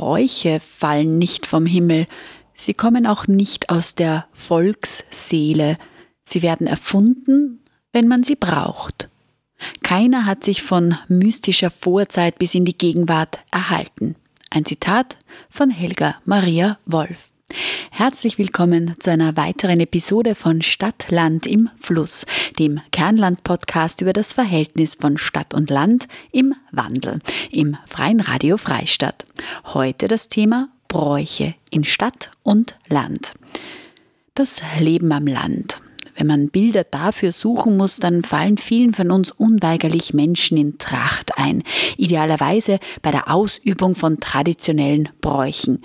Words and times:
Bräuche 0.00 0.60
fallen 0.60 1.18
nicht 1.18 1.44
vom 1.44 1.66
Himmel, 1.66 2.06
sie 2.54 2.72
kommen 2.72 3.06
auch 3.06 3.26
nicht 3.26 3.68
aus 3.68 3.94
der 3.94 4.24
Volksseele, 4.32 5.76
sie 6.22 6.40
werden 6.40 6.66
erfunden, 6.66 7.62
wenn 7.92 8.08
man 8.08 8.22
sie 8.22 8.34
braucht. 8.34 9.10
Keiner 9.82 10.24
hat 10.24 10.42
sich 10.42 10.62
von 10.62 10.96
mystischer 11.08 11.68
Vorzeit 11.68 12.38
bis 12.38 12.54
in 12.54 12.64
die 12.64 12.78
Gegenwart 12.78 13.40
erhalten. 13.50 14.14
Ein 14.48 14.64
Zitat 14.64 15.18
von 15.50 15.68
Helga 15.68 16.16
Maria 16.24 16.78
Wolf. 16.86 17.28
Herzlich 17.90 18.38
willkommen 18.38 18.94
zu 18.98 19.10
einer 19.10 19.36
weiteren 19.36 19.80
Episode 19.80 20.34
von 20.34 20.62
Stadt, 20.62 21.10
Land 21.10 21.46
im 21.46 21.68
Fluss, 21.78 22.24
dem 22.58 22.80
Kernland-Podcast 22.92 24.00
über 24.00 24.12
das 24.12 24.32
Verhältnis 24.32 24.94
von 24.94 25.18
Stadt 25.18 25.54
und 25.54 25.70
Land 25.70 26.08
im 26.32 26.54
Wandel 26.70 27.18
im 27.50 27.76
Freien 27.86 28.20
Radio 28.20 28.56
Freistadt. 28.56 29.26
Heute 29.66 30.08
das 30.08 30.28
Thema 30.28 30.68
Bräuche 30.88 31.54
in 31.70 31.84
Stadt 31.84 32.30
und 32.42 32.78
Land. 32.88 33.34
Das 34.34 34.62
Leben 34.78 35.12
am 35.12 35.26
Land. 35.26 35.80
Wenn 36.20 36.26
man 36.26 36.50
Bilder 36.50 36.84
dafür 36.84 37.32
suchen 37.32 37.78
muss, 37.78 37.96
dann 37.96 38.22
fallen 38.22 38.58
vielen 38.58 38.92
von 38.92 39.10
uns 39.10 39.32
unweigerlich 39.32 40.12
Menschen 40.12 40.58
in 40.58 40.76
Tracht 40.76 41.38
ein. 41.38 41.62
Idealerweise 41.96 42.78
bei 43.00 43.10
der 43.10 43.32
Ausübung 43.32 43.94
von 43.94 44.20
traditionellen 44.20 45.08
Bräuchen. 45.22 45.82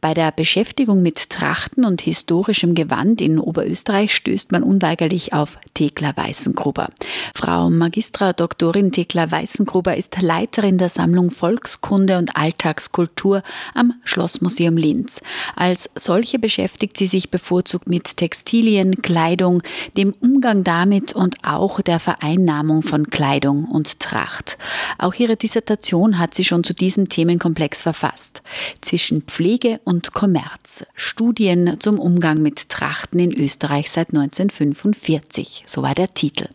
Bei 0.00 0.14
der 0.14 0.32
Beschäftigung 0.32 1.02
mit 1.02 1.28
Trachten 1.28 1.84
und 1.84 2.00
historischem 2.00 2.74
Gewand 2.74 3.20
in 3.20 3.38
Oberösterreich 3.38 4.14
stößt 4.14 4.52
man 4.52 4.62
unweigerlich 4.62 5.34
auf 5.34 5.58
Thekla 5.74 6.16
Weißengruber. 6.16 6.88
Frau 7.34 7.68
Magistra 7.68 8.32
Doktorin 8.32 8.90
Thekla 8.90 9.30
Weißengruber 9.30 9.98
ist 9.98 10.18
Leiterin 10.22 10.78
der 10.78 10.88
Sammlung 10.88 11.28
Volkskunde 11.28 12.16
und 12.16 12.36
Alltagskultur 12.36 13.42
am 13.74 13.92
Schlossmuseum 14.04 14.78
Linz. 14.78 15.20
Als 15.56 15.90
solche 15.94 16.38
beschäftigt 16.38 16.96
sie 16.96 17.04
sich 17.06 17.30
bevorzugt 17.30 17.86
mit 17.86 18.16
Textilien, 18.16 19.02
Kleidung, 19.02 19.62
dem 19.96 20.14
Umgang 20.20 20.64
damit 20.64 21.12
und 21.12 21.36
auch 21.42 21.80
der 21.80 22.00
Vereinnahmung 22.00 22.82
von 22.82 23.10
Kleidung 23.10 23.64
und 23.64 24.00
Tracht. 24.00 24.58
Auch 24.98 25.14
ihre 25.14 25.36
Dissertation 25.36 26.18
hat 26.18 26.34
sie 26.34 26.44
schon 26.44 26.64
zu 26.64 26.74
diesem 26.74 27.08
Themenkomplex 27.08 27.82
verfasst. 27.82 28.42
Zwischen 28.80 29.22
Pflege 29.22 29.80
und 29.84 30.12
Kommerz. 30.12 30.86
Studien 30.94 31.76
zum 31.80 31.98
Umgang 31.98 32.42
mit 32.42 32.68
Trachten 32.68 33.20
in 33.20 33.32
Österreich 33.32 33.90
seit 33.90 34.08
1945. 34.10 35.64
So 35.66 35.82
war 35.82 35.94
der 35.94 36.14
Titel. 36.14 36.48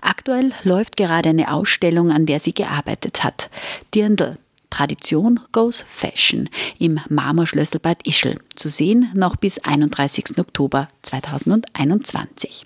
Aktuell 0.00 0.52
läuft 0.64 0.96
gerade 0.96 1.30
eine 1.30 1.52
Ausstellung, 1.52 2.10
an 2.10 2.26
der 2.26 2.40
sie 2.40 2.54
gearbeitet 2.54 3.24
hat. 3.24 3.50
Dirndl, 3.94 4.36
Tradition 4.70 5.40
goes 5.52 5.82
Fashion 5.82 6.48
im 6.78 7.00
Marmorschlössel 7.08 7.80
Bad 7.80 8.06
Ischl. 8.06 8.36
Zu 8.54 8.68
sehen 8.68 9.10
noch 9.14 9.36
bis 9.36 9.58
31. 9.58 10.38
Oktober 10.38 10.88
2021. 11.02 12.64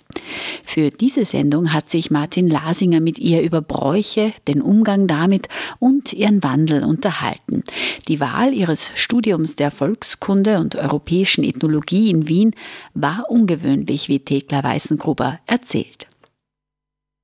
Für 0.63 0.91
diese 0.91 1.25
Sendung 1.25 1.73
hat 1.73 1.89
sich 1.89 2.11
Martin 2.11 2.47
Lasinger 2.47 2.99
mit 2.99 3.19
ihr 3.19 3.41
über 3.41 3.61
Bräuche, 3.61 4.33
den 4.47 4.61
Umgang 4.61 5.07
damit 5.07 5.47
und 5.79 6.13
ihren 6.13 6.43
Wandel 6.43 6.83
unterhalten. 6.83 7.63
Die 8.07 8.19
Wahl 8.19 8.53
ihres 8.53 8.91
Studiums 8.95 9.55
der 9.55 9.71
Volkskunde 9.71 10.59
und 10.59 10.75
europäischen 10.75 11.43
Ethnologie 11.43 12.09
in 12.09 12.27
Wien 12.27 12.55
war 12.93 13.25
ungewöhnlich, 13.29 14.09
wie 14.09 14.19
Thekla 14.19 14.63
Weißengruber 14.63 15.39
erzählt. 15.45 16.07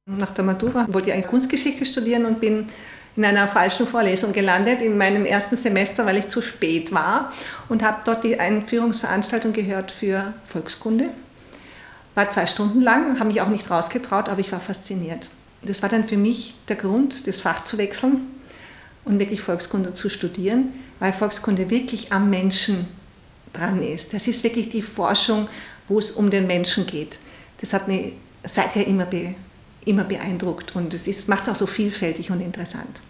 Nach 0.06 0.32
der 0.32 0.44
Matura 0.44 0.88
wollte 0.92 1.10
ich 1.10 1.14
eigentlich 1.14 1.28
Kunstgeschichte 1.28 1.86
studieren 1.86 2.26
und 2.26 2.40
bin 2.40 2.66
in 3.16 3.26
einer 3.26 3.48
falschen 3.48 3.88
Vorlesung 3.88 4.34
gelandet 4.34 4.82
in 4.82 4.98
meinem 4.98 5.26
ersten 5.26 5.58
Semester, 5.58 6.06
weil 6.06 6.18
ich 6.18 6.30
zu 6.30 6.42
spät 6.42 6.94
war 6.94 7.34
und 7.68 7.84
habe 7.84 8.02
dort 8.06 8.24
die 8.24 8.40
Einführungsveranstaltung 8.40 9.54
gehört 9.54 9.92
für 9.92 10.34
Volkskunde. 10.46 11.10
War 12.16 12.30
zwei 12.30 12.46
Stunden 12.46 12.82
lang, 12.82 13.20
habe 13.20 13.28
mich 13.28 13.42
auch 13.42 13.50
nicht 13.50 13.70
rausgetraut, 13.70 14.30
aber 14.30 14.40
ich 14.40 14.52
war 14.52 14.60
fasziniert. 14.60 15.28
Das 15.62 15.82
war 15.82 15.90
dann 15.90 16.06
für 16.06 16.18
mich 16.18 16.56
der 16.68 16.76
Grund, 16.76 17.28
das 17.28 17.42
Fach 17.42 17.64
zu 17.66 17.78
wechseln 17.78 18.28
und 19.06 19.20
wirklich 19.20 19.42
Volkskunde 19.42 19.94
zu 19.94 20.10
studieren, 20.10 20.72
weil 21.00 21.12
Volkskunde 21.12 21.70
wirklich 21.70 22.14
am 22.14 22.30
Menschen 22.30 22.88
dran 23.54 23.82
ist. 23.82 24.14
Das 24.14 24.28
ist 24.28 24.44
wirklich 24.44 24.70
die 24.70 24.82
Forschung, 24.82 25.48
wo 25.88 26.00
es 26.00 26.12
um 26.12 26.30
den 26.30 26.48
Menschen 26.48 26.86
geht. 26.86 27.20
Das 27.60 27.74
hat 27.74 27.88
mich 27.88 28.14
seither 28.44 28.88
immer 28.88 29.06
be 29.06 29.36
immer 29.86 30.04
beeindruckt 30.04 30.76
und 30.76 30.94
es 30.94 31.28
macht 31.28 31.44
es 31.44 31.50
auch 31.50 31.56
so 31.56 31.68
vielfältig 31.68 32.32
und 32.32 32.42
interessant. 32.42 33.02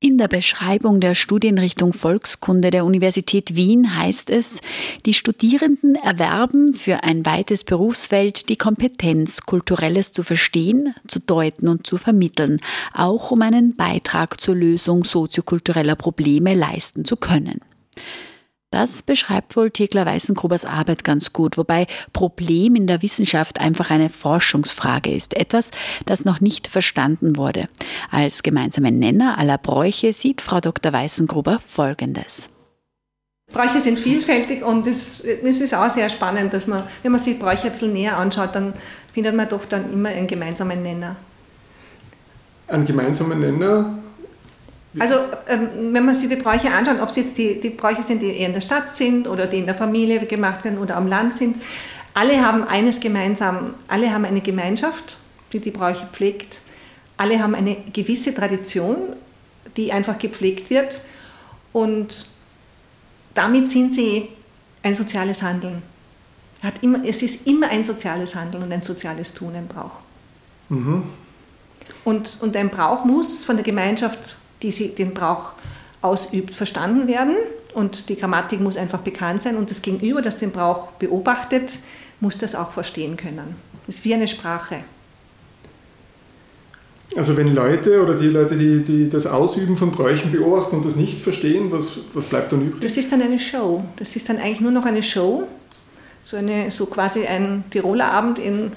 In 0.00 0.16
der 0.16 0.28
Beschreibung 0.28 1.00
der 1.00 1.16
Studienrichtung 1.16 1.92
Volkskunde 1.92 2.70
der 2.70 2.84
Universität 2.84 3.56
Wien 3.56 3.96
heißt 3.96 4.30
es, 4.30 4.60
die 5.06 5.12
Studierenden 5.12 5.96
erwerben 5.96 6.72
für 6.72 7.02
ein 7.02 7.26
weites 7.26 7.64
Berufsfeld 7.64 8.48
die 8.48 8.54
Kompetenz, 8.54 9.40
Kulturelles 9.40 10.12
zu 10.12 10.22
verstehen, 10.22 10.94
zu 11.08 11.18
deuten 11.18 11.66
und 11.66 11.84
zu 11.84 11.98
vermitteln, 11.98 12.60
auch 12.94 13.32
um 13.32 13.42
einen 13.42 13.74
Beitrag 13.74 14.40
zur 14.40 14.54
Lösung 14.54 15.02
soziokultureller 15.02 15.96
Probleme 15.96 16.54
leisten 16.54 17.04
zu 17.04 17.16
können. 17.16 17.58
Das 18.70 19.02
beschreibt 19.02 19.56
wohl 19.56 19.70
Thekla 19.70 20.04
Weißengrubers 20.04 20.66
Arbeit 20.66 21.02
ganz 21.02 21.32
gut, 21.32 21.56
wobei 21.56 21.86
Problem 22.12 22.74
in 22.74 22.86
der 22.86 23.00
Wissenschaft 23.00 23.60
einfach 23.60 23.90
eine 23.90 24.10
Forschungsfrage 24.10 25.10
ist, 25.10 25.34
etwas, 25.34 25.70
das 26.04 26.26
noch 26.26 26.40
nicht 26.40 26.66
verstanden 26.66 27.36
wurde. 27.36 27.68
Als 28.10 28.42
gemeinsamen 28.42 28.98
Nenner 28.98 29.38
aller 29.38 29.56
Bräuche 29.56 30.12
sieht 30.12 30.42
Frau 30.42 30.60
Dr. 30.60 30.92
Weißengruber 30.92 31.60
Folgendes. 31.66 32.50
Bräuche 33.50 33.80
sind 33.80 33.98
vielfältig 33.98 34.62
und 34.62 34.86
es, 34.86 35.20
es 35.20 35.60
ist 35.62 35.72
auch 35.72 35.90
sehr 35.90 36.10
spannend, 36.10 36.52
dass 36.52 36.66
man, 36.66 36.84
wenn 37.02 37.12
man 37.12 37.18
sich 37.18 37.38
Bräuche 37.38 37.68
ein 37.68 37.72
bisschen 37.72 37.94
näher 37.94 38.18
anschaut, 38.18 38.54
dann 38.54 38.74
findet 39.14 39.34
man 39.34 39.48
doch 39.48 39.64
dann 39.64 39.90
immer 39.90 40.10
einen 40.10 40.26
gemeinsamen 40.26 40.82
Nenner. 40.82 41.16
Ein 42.66 42.84
gemeinsamer 42.84 43.34
Nenner 43.34 43.98
also 44.98 45.16
ähm, 45.48 45.92
wenn 45.92 46.04
man 46.04 46.14
sich 46.14 46.28
die 46.28 46.36
Bräuche 46.36 46.70
anschaut, 46.70 47.00
ob 47.00 47.08
es 47.08 47.16
jetzt 47.16 47.38
die, 47.38 47.60
die 47.60 47.70
Bräuche 47.70 48.02
sind, 48.02 48.22
die 48.22 48.36
eher 48.36 48.46
in 48.46 48.52
der 48.52 48.60
Stadt 48.60 48.94
sind 48.94 49.28
oder 49.28 49.46
die 49.46 49.58
in 49.58 49.66
der 49.66 49.74
Familie 49.74 50.24
gemacht 50.26 50.64
werden 50.64 50.78
oder 50.78 50.96
am 50.96 51.06
Land 51.06 51.34
sind, 51.34 51.58
alle 52.14 52.44
haben 52.44 52.64
eines 52.64 53.00
gemeinsam, 53.00 53.74
alle 53.86 54.12
haben 54.12 54.24
eine 54.24 54.40
Gemeinschaft, 54.40 55.18
die 55.52 55.60
die 55.60 55.70
Bräuche 55.70 56.06
pflegt, 56.12 56.60
alle 57.16 57.42
haben 57.42 57.54
eine 57.54 57.76
gewisse 57.92 58.34
Tradition, 58.34 58.96
die 59.76 59.92
einfach 59.92 60.18
gepflegt 60.18 60.70
wird 60.70 61.00
und 61.72 62.30
damit 63.34 63.68
sind 63.68 63.94
sie 63.94 64.28
ein 64.82 64.94
soziales 64.94 65.42
Handeln. 65.42 65.82
Immer, 66.80 67.04
es 67.04 67.22
ist 67.22 67.46
immer 67.46 67.68
ein 67.68 67.84
soziales 67.84 68.34
Handeln 68.34 68.64
und 68.64 68.72
ein 68.72 68.80
soziales 68.80 69.32
Tun, 69.32 69.54
ein 69.54 69.68
Brauch. 69.68 70.00
Mhm. 70.68 71.04
Und, 72.04 72.38
und 72.42 72.56
ein 72.56 72.68
Brauch 72.70 73.04
muss 73.04 73.44
von 73.44 73.56
der 73.56 73.64
Gemeinschaft 73.64 74.38
die 74.62 74.72
sie 74.72 74.88
den 74.90 75.14
Brauch 75.14 75.52
ausübt, 76.02 76.54
verstanden 76.54 77.08
werden. 77.08 77.36
Und 77.74 78.08
die 78.08 78.16
Grammatik 78.16 78.60
muss 78.60 78.76
einfach 78.76 79.00
bekannt 79.00 79.42
sein 79.42 79.56
und 79.56 79.70
das 79.70 79.82
Gegenüber, 79.82 80.22
das 80.22 80.38
den 80.38 80.50
Brauch 80.50 80.92
beobachtet, 80.92 81.78
muss 82.20 82.38
das 82.38 82.54
auch 82.54 82.72
verstehen 82.72 83.16
können. 83.16 83.56
Das 83.86 83.96
ist 83.96 84.04
wie 84.04 84.14
eine 84.14 84.26
Sprache. 84.26 84.84
Also 87.16 87.36
wenn 87.36 87.54
Leute 87.54 88.02
oder 88.02 88.14
die 88.14 88.28
Leute, 88.28 88.56
die, 88.56 88.82
die 88.82 89.08
das 89.08 89.26
Ausüben 89.26 89.76
von 89.76 89.90
Bräuchen 89.90 90.30
beobachten 90.30 90.76
und 90.76 90.84
das 90.84 90.96
nicht 90.96 91.18
verstehen, 91.18 91.72
was, 91.72 91.98
was 92.12 92.26
bleibt 92.26 92.52
dann 92.52 92.62
übrig? 92.62 92.80
Das 92.82 92.96
ist 92.96 93.10
dann 93.10 93.22
eine 93.22 93.38
Show. 93.38 93.82
Das 93.96 94.14
ist 94.14 94.28
dann 94.28 94.36
eigentlich 94.38 94.60
nur 94.60 94.72
noch 94.72 94.84
eine 94.84 95.02
Show. 95.02 95.44
So, 96.22 96.36
eine, 96.36 96.70
so 96.70 96.86
quasi 96.86 97.26
ein 97.26 97.64
Tiroler 97.70 98.12
Abend 98.12 98.38
in, 98.38 98.72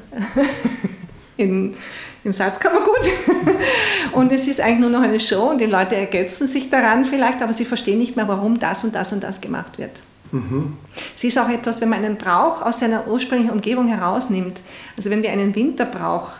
in 1.37 1.75
im 2.23 2.33
Salzkammergut. 2.33 3.09
und 4.13 4.31
es 4.31 4.47
ist 4.47 4.61
eigentlich 4.61 4.79
nur 4.79 4.89
noch 4.89 5.01
eine 5.01 5.19
Show 5.19 5.49
und 5.49 5.59
die 5.59 5.65
Leute 5.65 5.95
ergötzen 5.95 6.47
sich 6.47 6.69
daran 6.69 7.03
vielleicht, 7.05 7.41
aber 7.41 7.53
sie 7.53 7.65
verstehen 7.65 7.97
nicht 7.97 8.15
mehr, 8.15 8.27
warum 8.27 8.59
das 8.59 8.83
und 8.83 8.95
das 8.95 9.11
und 9.11 9.23
das 9.23 9.41
gemacht 9.41 9.77
wird. 9.79 10.03
Mhm. 10.31 10.77
Es 11.15 11.23
ist 11.23 11.37
auch 11.37 11.49
etwas, 11.49 11.81
wenn 11.81 11.89
man 11.89 12.05
einen 12.05 12.17
Brauch 12.17 12.61
aus 12.61 12.79
seiner 12.79 13.07
ursprünglichen 13.07 13.51
Umgebung 13.51 13.87
herausnimmt. 13.87 14.61
Also 14.95 15.09
wenn 15.09 15.23
wir 15.23 15.31
einen 15.31 15.55
Winterbrauch 15.55 16.33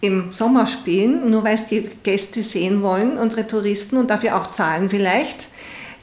im 0.00 0.30
Sommer 0.30 0.66
spielen, 0.66 1.28
nur 1.28 1.42
weil 1.42 1.54
es 1.54 1.66
die 1.66 1.88
Gäste 2.04 2.42
sehen 2.42 2.82
wollen, 2.82 3.18
unsere 3.18 3.46
Touristen 3.46 3.96
und 3.96 4.10
dafür 4.10 4.36
auch 4.36 4.48
zahlen 4.48 4.90
vielleicht, 4.90 5.48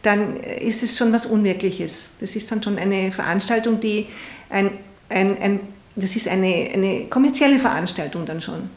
dann 0.01 0.35
ist 0.35 0.83
es 0.83 0.97
schon 0.97 1.13
was 1.13 1.25
Unwirkliches. 1.25 2.09
Das 2.19 2.35
ist 2.35 2.51
dann 2.51 2.61
schon 2.61 2.77
eine 2.77 3.11
Veranstaltung, 3.11 3.79
die 3.79 4.07
ein, 4.49 4.71
ein, 5.09 5.37
ein 5.41 5.59
das 5.95 6.15
ist 6.15 6.27
eine, 6.27 6.69
eine 6.73 7.05
kommerzielle 7.05 7.59
Veranstaltung 7.59 8.25
dann 8.25 8.41
schon. 8.41 8.69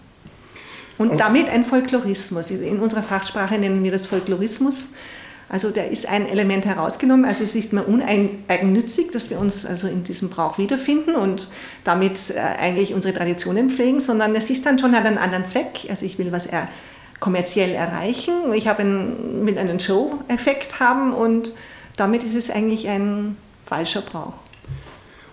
Und 0.98 1.08
okay. 1.08 1.18
damit 1.18 1.48
ein 1.48 1.64
Folklorismus. 1.64 2.50
In 2.50 2.80
unserer 2.80 3.02
Fachsprache 3.02 3.58
nennen 3.58 3.84
wir 3.84 3.92
das 3.92 4.06
Folklorismus. 4.06 4.90
Also 5.48 5.70
da 5.70 5.82
ist 5.82 6.08
ein 6.08 6.28
Element 6.28 6.66
herausgenommen. 6.66 7.24
Also 7.24 7.42
es 7.42 7.50
ist 7.50 7.54
nicht 7.56 7.72
mehr 7.72 7.88
uneigennützig, 7.88 9.10
dass 9.12 9.30
wir 9.30 9.38
uns 9.38 9.64
also 9.64 9.88
in 9.88 10.02
diesem 10.02 10.28
Brauch 10.28 10.58
wiederfinden 10.58 11.14
und 11.14 11.48
damit 11.84 12.30
äh, 12.30 12.38
eigentlich 12.38 12.94
unsere 12.94 13.14
Traditionen 13.14 13.70
pflegen, 13.70 14.00
sondern 14.00 14.34
es 14.34 14.50
ist 14.50 14.66
dann 14.66 14.78
schon 14.78 14.94
hat 14.94 15.06
einen 15.06 15.18
anderen 15.18 15.46
Zweck. 15.46 15.86
Also 15.88 16.04
ich 16.04 16.18
will 16.18 16.32
was 16.32 16.46
er 16.46 16.68
kommerziell 17.18 17.70
erreichen. 17.70 18.52
Ich 18.52 18.68
habe 18.68 18.80
einen, 18.80 19.46
will 19.46 19.58
einen 19.58 19.80
Show-Effekt 19.80 20.80
haben 20.80 21.14
und 21.14 21.52
damit 21.96 22.22
ist 22.24 22.34
es 22.34 22.50
eigentlich 22.50 22.88
ein 22.88 23.36
falscher 23.64 24.02
Brauch. 24.02 24.42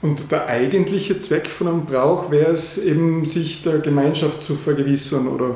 Und 0.05 0.31
der 0.31 0.45
eigentliche 0.45 1.17
Zweck 1.17 1.47
von 1.47 1.67
einem 1.67 1.85
Brauch 1.87 2.29
wäre 2.29 2.51
es 2.51 2.77
eben, 2.77 3.25
sich 3.25 3.63
der 3.63 3.79
Gemeinschaft 3.79 4.43
zu 4.43 4.55
vergewissern, 4.55 5.27
oder? 5.27 5.55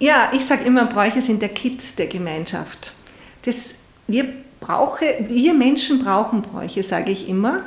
Ja, 0.00 0.32
ich 0.34 0.44
sage 0.44 0.64
immer, 0.64 0.86
Bräuche 0.86 1.22
sind 1.22 1.40
der 1.40 1.50
Kit 1.50 1.96
der 1.96 2.08
Gemeinschaft. 2.08 2.94
Das, 3.42 3.76
wir, 4.08 4.26
brauche, 4.58 5.04
wir 5.28 5.54
Menschen 5.54 6.02
brauchen 6.02 6.42
Bräuche, 6.42 6.82
sage 6.82 7.12
ich 7.12 7.28
immer, 7.28 7.62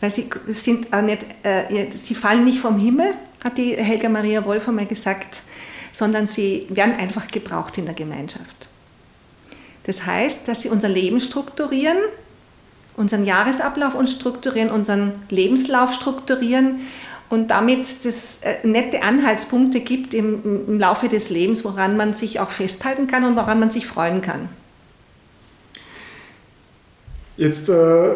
weil 0.00 0.08
sie, 0.08 0.30
sind 0.46 0.90
nicht, 1.02 1.26
äh, 1.42 1.90
sie 1.90 2.14
fallen 2.14 2.44
nicht 2.44 2.60
vom 2.60 2.78
Himmel, 2.78 3.12
hat 3.44 3.58
die 3.58 3.76
Helga 3.76 4.08
Maria 4.08 4.42
Wolf 4.46 4.66
einmal 4.66 4.86
gesagt, 4.86 5.42
sondern 5.92 6.26
sie 6.26 6.66
werden 6.70 6.94
einfach 6.96 7.28
gebraucht 7.28 7.76
in 7.76 7.84
der 7.84 7.94
Gemeinschaft. 7.94 8.68
Das 9.84 10.06
heißt, 10.06 10.48
dass 10.48 10.62
sie 10.62 10.70
unser 10.70 10.88
Leben 10.88 11.20
strukturieren, 11.20 11.98
unseren 12.96 13.24
Jahresablauf 13.24 13.94
und 13.94 14.08
strukturieren, 14.08 14.70
unseren 14.70 15.12
Lebenslauf 15.28 15.92
strukturieren 15.92 16.80
und 17.28 17.50
damit 17.50 18.04
das 18.04 18.40
äh, 18.42 18.66
nette 18.66 19.02
Anhaltspunkte 19.02 19.80
gibt 19.80 20.14
im, 20.14 20.64
im 20.68 20.78
Laufe 20.78 21.08
des 21.08 21.30
Lebens, 21.30 21.64
woran 21.64 21.96
man 21.96 22.14
sich 22.14 22.40
auch 22.40 22.50
festhalten 22.50 23.06
kann 23.06 23.24
und 23.24 23.36
woran 23.36 23.58
man 23.58 23.70
sich 23.70 23.86
freuen 23.86 24.22
kann. 24.22 24.48
Jetzt 27.36 27.68
äh, 27.68 28.08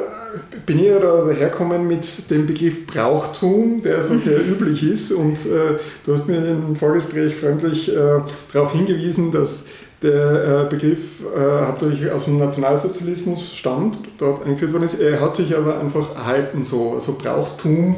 bin 0.64 0.78
ich 0.78 0.86
ja 0.86 0.98
da 0.98 1.24
daherkommen 1.24 1.86
mit 1.86 2.30
dem 2.30 2.46
Begriff 2.46 2.86
Brauchtum, 2.86 3.82
der 3.82 4.00
so 4.00 4.16
sehr 4.18 4.38
üblich 4.38 4.82
ist. 4.82 5.12
Und 5.12 5.34
äh, 5.46 5.78
du 6.04 6.14
hast 6.14 6.28
mir 6.28 6.38
im 6.38 6.74
Vorgespräch 6.74 7.36
freundlich 7.36 7.94
äh, 7.94 8.20
darauf 8.52 8.72
hingewiesen, 8.72 9.32
dass 9.32 9.64
der 10.02 10.64
äh, 10.66 10.70
Begriff 10.70 11.22
äh, 11.36 11.66
hauptsächlich 11.66 12.10
aus 12.10 12.24
dem 12.24 12.38
Nationalsozialismus 12.38 13.54
stammt, 13.54 13.98
dort 14.18 14.44
eingeführt 14.44 14.72
worden 14.72 14.84
ist. 14.84 14.98
Er 14.98 15.20
hat 15.20 15.34
sich 15.34 15.54
aber 15.56 15.78
einfach 15.78 16.14
erhalten 16.14 16.62
so. 16.62 16.94
Also 16.94 17.16
Brauchtum, 17.20 17.96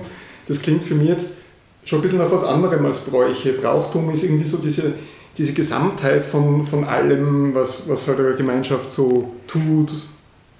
das 0.48 0.60
klingt 0.60 0.82
für 0.82 0.94
mich 0.94 1.08
jetzt 1.08 1.34
schon 1.84 2.00
ein 2.00 2.02
bisschen 2.02 2.18
nach 2.18 2.30
was 2.30 2.44
anderem 2.44 2.84
als 2.86 3.00
Bräuche. 3.00 3.52
Brauchtum 3.52 4.10
ist 4.10 4.24
irgendwie 4.24 4.44
so 4.44 4.58
diese, 4.58 4.94
diese 5.38 5.52
Gesamtheit 5.52 6.24
von, 6.24 6.64
von 6.66 6.84
allem, 6.84 7.54
was, 7.54 7.88
was 7.88 8.08
halt 8.08 8.18
eine 8.18 8.34
Gemeinschaft 8.34 8.92
so 8.92 9.32
tut. 9.46 9.92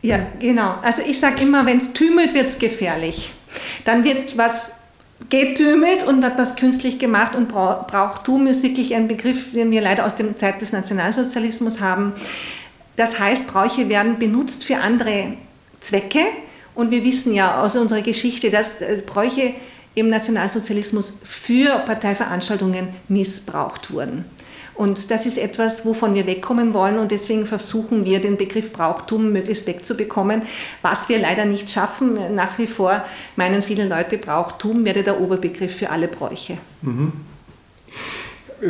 Ja, 0.01 0.27
genau. 0.39 0.77
Also 0.83 1.03
ich 1.07 1.19
sage 1.19 1.43
immer, 1.43 1.67
wenn 1.67 1.79
es 1.79 1.93
tümelt, 1.93 2.35
wird 2.35 2.49
es 2.49 2.59
gefährlich. 2.59 3.33
Dann 3.85 4.05
wird 4.05 4.37
was 4.37 4.73
getümelt 5.31 6.05
und 6.05 6.25
hat 6.25 6.39
was 6.39 6.57
künstlich 6.57 6.99
gemacht 6.99 7.35
und 7.35 7.49
Brauchtum 7.49 8.47
ist 8.47 8.63
wirklich 8.63 8.95
ein 8.95 9.09
Begriff, 9.09 9.53
den 9.53 9.71
wir 9.71 9.81
leider 9.81 10.07
aus 10.07 10.17
der 10.17 10.37
Zeit 10.37 10.61
des 10.61 10.73
Nationalsozialismus 10.73 11.81
haben. 11.81 12.13
Das 12.97 13.19
heißt, 13.19 13.53
Bräuche 13.53 13.89
werden 13.89 14.19
benutzt 14.19 14.65
für 14.65 14.79
andere 14.79 15.35
Zwecke 15.81 16.21
und 16.75 16.91
wir 16.91 17.05
wissen 17.05 17.35
ja 17.35 17.63
aus 17.63 17.77
unserer 17.77 18.03
Geschichte, 18.03 18.51
dass 18.51 18.81
äh, 18.81 19.03
Bräuche 19.05 19.55
im 19.95 20.09
Nationalsozialismus 20.09 21.21
für 21.23 21.81
Parteiveranstaltungen 21.81 22.89
missbraucht 23.09 23.93
wurden. 23.93 24.25
Und 24.75 25.11
das 25.11 25.27
ist 25.27 25.39
etwas, 25.39 25.85
wovon 25.85 26.15
wir 26.15 26.27
wegkommen 26.27 26.73
wollen 26.73 26.99
und 26.99 27.11
deswegen 27.11 27.47
versuchen 27.47 28.05
wir, 28.05 28.21
den 28.21 28.37
Begriff 28.37 28.73
Brauchtum 28.73 29.33
möglichst 29.33 29.67
wegzubekommen, 29.67 30.43
was 30.81 31.09
wir 31.09 31.19
leider 31.19 31.45
nicht 31.45 31.71
schaffen. 31.71 32.35
Nach 32.35 32.59
wie 32.59 32.67
vor 32.67 33.05
meinen 33.37 33.63
viele 33.63 33.87
Leute, 33.87 34.19
Brauchtum 34.19 34.85
werde 34.85 35.03
der 35.03 35.21
Oberbegriff 35.21 35.77
für 35.77 35.91
alle 35.91 36.09
Bräuche. 36.09 36.57
Mhm. 36.81 37.13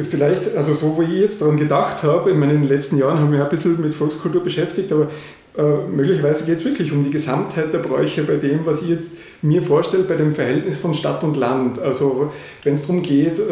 Vielleicht, 0.08 0.56
also 0.56 0.72
so 0.72 0.98
wie 0.98 1.04
ich 1.04 1.20
jetzt 1.20 1.42
daran 1.42 1.58
gedacht 1.58 2.02
habe, 2.02 2.30
in 2.30 2.38
meinen 2.38 2.66
letzten 2.66 2.96
Jahren 2.96 3.18
habe 3.18 3.26
ich 3.26 3.32
mich 3.32 3.40
ein 3.42 3.48
bisschen 3.50 3.80
mit 3.80 3.94
Volkskultur 3.94 4.42
beschäftigt, 4.42 4.90
aber 4.90 5.08
äh, 5.56 5.86
möglicherweise 5.86 6.44
geht 6.44 6.56
es 6.56 6.64
wirklich 6.64 6.92
um 6.92 7.04
die 7.04 7.10
Gesamtheit 7.10 7.74
der 7.74 7.80
Bräuche 7.80 8.22
bei 8.22 8.36
dem, 8.36 8.64
was 8.64 8.80
ich 8.80 8.88
jetzt 8.88 9.12
mir 9.42 9.62
vorstelle, 9.62 10.04
bei 10.04 10.16
dem 10.16 10.34
Verhältnis 10.34 10.78
von 10.78 10.94
Stadt 10.94 11.22
und 11.24 11.36
Land. 11.36 11.78
Also 11.78 12.32
wenn 12.62 12.72
es 12.72 12.82
darum 12.82 13.02
geht, 13.02 13.38
äh, 13.38 13.42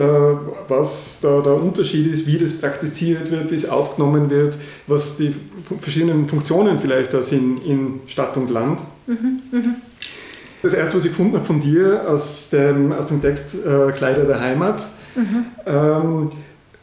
was 0.68 1.18
da 1.20 1.42
der 1.42 1.54
Unterschied 1.54 2.06
ist, 2.06 2.26
wie 2.26 2.38
das 2.38 2.54
praktiziert 2.54 3.30
wird, 3.30 3.50
wie 3.50 3.54
es 3.54 3.68
aufgenommen 3.68 4.30
wird, 4.30 4.56
was 4.86 5.18
die 5.18 5.34
verschiedenen 5.78 6.26
Funktionen 6.26 6.78
vielleicht 6.78 7.12
da 7.12 7.22
sind 7.22 7.64
in 7.64 8.00
Stadt 8.06 8.34
und 8.38 8.48
Land. 8.48 8.80
Mhm, 9.06 9.40
mh. 9.52 9.64
Das 10.62 10.74
erste, 10.74 10.96
was 10.96 11.04
ich 11.04 11.10
gefunden 11.10 11.34
habe 11.34 11.44
von 11.44 11.60
dir 11.60 12.08
aus 12.08 12.50
dem, 12.50 12.92
aus 12.92 13.06
dem 13.06 13.20
Text 13.20 13.56
äh, 13.56 13.92
Kleider 13.92 14.24
der 14.24 14.40
Heimat, 14.40 14.86
mhm. 15.14 15.44
ähm, 15.66 16.30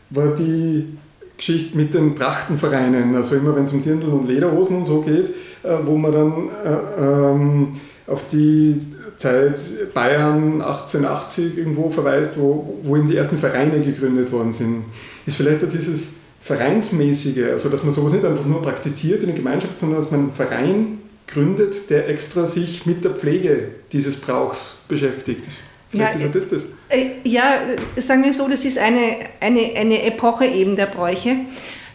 war 0.09 0.27
die 0.35 0.97
Geschichte 1.37 1.77
mit 1.77 1.93
den 1.93 2.15
Trachtenvereinen, 2.15 3.15
also 3.15 3.35
immer 3.35 3.55
wenn 3.55 3.63
es 3.63 3.71
um 3.71 3.81
Dirndl 3.81 4.09
und 4.09 4.27
Lederhosen 4.27 4.77
und 4.77 4.85
so 4.85 5.01
geht, 5.01 5.29
äh, 5.63 5.77
wo 5.85 5.95
man 5.95 6.11
dann 6.11 6.49
äh, 6.65 7.01
ähm, 7.01 7.71
auf 8.07 8.27
die 8.29 8.81
Zeit 9.17 9.59
Bayern 9.93 10.61
1880 10.61 11.57
irgendwo 11.57 11.89
verweist, 11.89 12.37
wo, 12.37 12.79
wo 12.83 12.95
eben 12.95 13.07
die 13.07 13.17
ersten 13.17 13.37
Vereine 13.37 13.81
gegründet 13.81 14.31
worden 14.31 14.53
sind. 14.53 14.85
Ist 15.25 15.37
vielleicht 15.37 15.63
auch 15.63 15.69
dieses 15.69 16.13
Vereinsmäßige, 16.39 17.51
also 17.51 17.69
dass 17.69 17.83
man 17.83 17.91
sowas 17.91 18.13
nicht 18.13 18.23
einfach 18.23 18.45
nur 18.45 18.61
praktiziert 18.61 19.21
in 19.21 19.27
der 19.27 19.35
Gemeinschaft, 19.35 19.77
sondern 19.77 19.99
dass 19.99 20.11
man 20.11 20.21
einen 20.21 20.31
Verein 20.31 20.97
gründet, 21.27 21.89
der 21.89 22.07
extra 22.07 22.47
sich 22.47 22.85
mit 22.85 23.03
der 23.03 23.11
Pflege 23.11 23.69
dieses 23.91 24.15
Brauchs 24.17 24.79
beschäftigt. 24.87 25.47
Vielleicht 25.89 26.19
ja, 26.19 26.27
ist 26.27 26.51
das. 26.51 26.67
Äh, 26.89 27.11
ja, 27.23 27.61
sagen 27.97 28.23
wir 28.23 28.33
so, 28.33 28.47
das 28.47 28.65
ist 28.65 28.77
eine, 28.77 29.17
eine, 29.39 29.73
eine 29.75 30.03
Epoche 30.03 30.45
eben 30.45 30.75
der 30.75 30.87
Bräuche, 30.87 31.37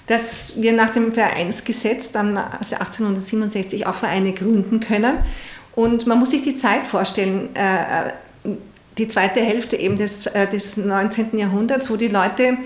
dass 0.07 0.55
wir 0.61 0.73
nach 0.73 0.91
dem 0.91 1.13
Vereinsgesetz 1.13 2.11
dann 2.11 2.37
also 2.37 2.77
1867 2.77 3.87
auch 3.87 3.95
Vereine 3.95 4.33
gründen 4.33 4.81
können. 4.81 5.19
Und 5.75 6.07
man 6.07 6.19
muss 6.19 6.31
sich 6.31 6.43
die 6.43 6.55
Zeit 6.55 6.87
vorstellen, 6.87 7.51
äh, 7.55 8.09
äh, 8.09 8.13
die 8.99 9.09
zweite 9.09 9.41
Hälfte 9.41 9.77
eben 9.77 9.97
des, 9.97 10.29
des 10.53 10.77
19. 10.77 11.39
Jahrhunderts, 11.39 11.91
wo 11.91 11.97
die 11.97 12.09
Leute, 12.09 12.59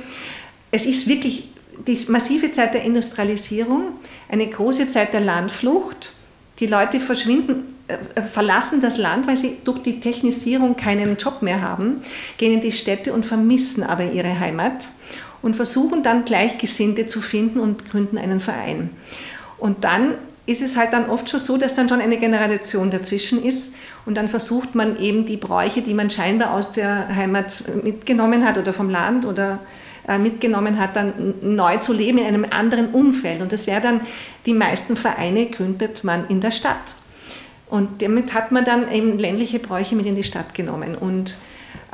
es 0.72 0.84
ist 0.84 1.06
wirklich 1.06 1.50
die 1.86 1.98
massive 2.08 2.50
Zeit 2.50 2.74
der 2.74 2.82
Industrialisierung, 2.82 3.92
eine 4.28 4.48
große 4.48 4.88
Zeit 4.88 5.12
der 5.12 5.20
Landflucht. 5.20 6.14
Die 6.58 6.66
Leute 6.66 6.98
verschwinden 6.98 7.50
äh, 7.60 7.75
verlassen 8.32 8.80
das 8.80 8.98
Land, 8.98 9.26
weil 9.26 9.36
sie 9.36 9.58
durch 9.64 9.78
die 9.78 10.00
Technisierung 10.00 10.76
keinen 10.76 11.16
Job 11.16 11.42
mehr 11.42 11.62
haben, 11.62 12.00
gehen 12.36 12.52
in 12.52 12.60
die 12.60 12.72
Städte 12.72 13.12
und 13.12 13.24
vermissen 13.24 13.82
aber 13.82 14.10
ihre 14.10 14.40
Heimat 14.40 14.88
und 15.42 15.54
versuchen 15.54 16.02
dann 16.02 16.24
Gleichgesinnte 16.24 17.06
zu 17.06 17.20
finden 17.20 17.60
und 17.60 17.88
gründen 17.88 18.18
einen 18.18 18.40
Verein. 18.40 18.90
Und 19.58 19.84
dann 19.84 20.14
ist 20.46 20.62
es 20.62 20.76
halt 20.76 20.92
dann 20.92 21.10
oft 21.10 21.28
schon 21.28 21.40
so, 21.40 21.56
dass 21.56 21.74
dann 21.74 21.88
schon 21.88 22.00
eine 22.00 22.18
Generation 22.18 22.90
dazwischen 22.90 23.44
ist 23.44 23.76
und 24.04 24.16
dann 24.16 24.28
versucht 24.28 24.74
man 24.74 24.98
eben 24.98 25.26
die 25.26 25.36
Bräuche, 25.36 25.82
die 25.82 25.94
man 25.94 26.08
scheinbar 26.10 26.52
aus 26.52 26.72
der 26.72 27.14
Heimat 27.14 27.64
mitgenommen 27.82 28.44
hat 28.46 28.56
oder 28.56 28.72
vom 28.72 28.88
Land 28.88 29.26
oder 29.26 29.60
äh, 30.06 30.18
mitgenommen 30.18 30.78
hat, 30.78 30.94
dann 30.94 31.34
neu 31.42 31.78
zu 31.78 31.92
leben 31.92 32.18
in 32.18 32.26
einem 32.26 32.46
anderen 32.48 32.90
Umfeld. 32.90 33.42
Und 33.42 33.52
das 33.52 33.66
wäre 33.66 33.80
dann, 33.80 34.02
die 34.46 34.54
meisten 34.54 34.96
Vereine 34.96 35.46
gründet 35.46 36.04
man 36.04 36.28
in 36.28 36.40
der 36.40 36.52
Stadt. 36.52 36.94
Und 37.68 38.00
damit 38.02 38.32
hat 38.34 38.52
man 38.52 38.64
dann 38.64 38.90
eben 38.92 39.18
ländliche 39.18 39.58
Bräuche 39.58 39.96
mit 39.96 40.06
in 40.06 40.14
die 40.14 40.22
Stadt 40.22 40.54
genommen. 40.54 40.94
Und 40.94 41.36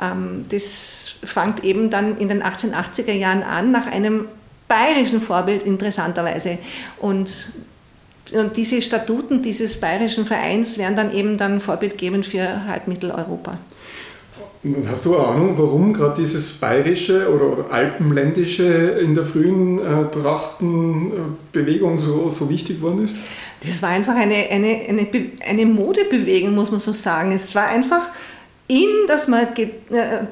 ähm, 0.01 0.45
das 0.49 1.15
fängt 1.23 1.63
eben 1.63 1.89
dann 1.89 2.17
in 2.17 2.27
den 2.27 2.43
1880er 2.43 3.13
Jahren 3.13 3.43
an, 3.43 3.71
nach 3.71 3.87
einem 3.87 4.27
bayerischen 4.67 5.19
Vorbild 5.19 5.63
interessanterweise. 5.63 6.57
Und, 6.99 7.51
und 8.33 8.57
diese 8.57 8.81
Statuten 8.81 9.41
dieses 9.41 9.79
bayerischen 9.79 10.25
Vereins 10.25 10.77
werden 10.77 10.95
dann 10.95 11.13
eben 11.13 11.37
dann 11.37 11.59
vorbildgebend 11.59 12.25
für 12.25 12.65
halb 12.65 12.87
Mitteleuropa. 12.87 13.57
Hast 14.87 15.03
du 15.03 15.17
eine 15.17 15.27
Ahnung, 15.27 15.57
warum 15.57 15.91
gerade 15.91 16.21
dieses 16.21 16.53
bayerische 16.53 17.29
oder 17.29 17.69
alpenländische 17.69 18.63
in 18.63 19.13
der 19.13 19.25
frühen 19.25 19.79
äh, 19.79 20.09
Trachtenbewegung 20.09 21.99
so, 21.99 22.29
so 22.29 22.49
wichtig 22.49 22.77
geworden 22.77 23.03
ist? 23.03 23.17
Das 23.59 23.81
war 23.81 23.89
einfach 23.89 24.15
eine, 24.15 24.35
eine, 24.49 24.85
eine, 24.87 25.07
eine 25.45 25.65
Modebewegung, 25.65 26.55
muss 26.55 26.71
man 26.71 26.79
so 26.79 26.93
sagen. 26.93 27.33
Es 27.33 27.53
war 27.55 27.67
einfach 27.67 28.09
in, 28.67 28.87
dass 29.07 29.27
man 29.27 29.47
äh, 29.57 29.67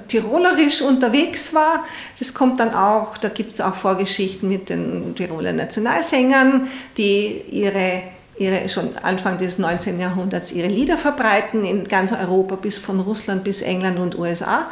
tirolerisch 0.07 0.81
unterwegs 0.81 1.53
war. 1.53 1.83
Das 2.17 2.33
kommt 2.33 2.61
dann 2.61 2.73
auch, 2.73 3.17
da 3.17 3.27
gibt 3.27 3.51
es 3.51 3.59
auch 3.59 3.75
Vorgeschichten 3.75 4.47
mit 4.47 4.69
den 4.69 5.13
Tiroler 5.15 5.51
Nationalsängern, 5.51 6.69
die 6.97 7.41
ihre, 7.51 8.03
ihre 8.41 8.67
schon 8.69 8.97
Anfang 8.97 9.37
des 9.37 9.59
19. 9.59 9.99
Jahrhunderts 9.99 10.51
ihre 10.51 10.67
Lieder 10.67 10.97
verbreiten 10.97 11.63
in 11.63 11.83
ganz 11.83 12.11
Europa 12.11 12.55
bis 12.55 12.77
von 12.77 12.99
Russland 12.99 13.43
bis 13.43 13.61
England 13.61 13.99
und 13.99 14.17
USA. 14.17 14.67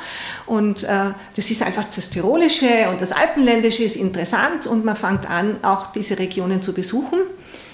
Und 0.46 0.84
äh, 0.84 1.12
das 1.36 1.52
ist 1.52 1.62
einfach 1.62 1.86
das 1.86 2.10
Tirolische 2.10 2.90
und 2.90 3.00
das 3.00 3.12
Alpenländische 3.12 3.84
ist 3.84 3.96
interessant 3.96 4.66
und 4.66 4.84
man 4.86 4.96
fängt 4.96 5.30
an, 5.30 5.58
auch 5.62 5.88
diese 5.88 6.18
Regionen 6.18 6.62
zu 6.62 6.74
besuchen. 6.74 7.20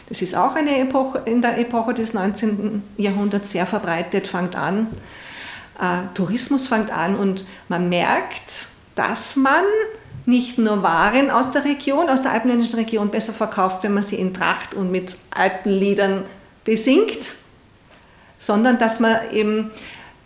Das 0.09 0.21
ist 0.21 0.35
auch 0.35 0.55
eine 0.55 0.77
Epoche, 0.79 1.23
in 1.25 1.41
der 1.41 1.57
Epoche 1.57 1.93
des 1.93 2.13
19. 2.13 2.83
Jahrhunderts 2.97 3.51
sehr 3.51 3.65
verbreitet, 3.65 4.27
fängt 4.27 4.55
an. 4.55 4.87
Äh, 5.79 6.13
Tourismus 6.13 6.67
fängt 6.67 6.91
an 6.91 7.15
und 7.15 7.45
man 7.69 7.89
merkt, 7.89 8.67
dass 8.95 9.35
man 9.35 9.63
nicht 10.25 10.58
nur 10.58 10.82
Waren 10.82 11.29
aus 11.29 11.51
der 11.51 11.65
Region, 11.65 12.10
aus 12.10 12.24
der 12.24 12.32
alpenländischen 12.32 12.79
Region 12.79 13.10
besser 13.10 13.34
verkauft, 13.34 13.84
wenn 13.84 13.94
man 13.94 14.03
sie 14.03 14.15
in 14.15 14.34
Tracht 14.34 14.74
und 14.74 14.91
mit 14.91 15.17
Alpenliedern 15.32 16.24
besingt, 16.63 17.36
sondern 18.39 18.79
dass 18.79 19.00
man 19.00 19.17
eben 19.32 19.72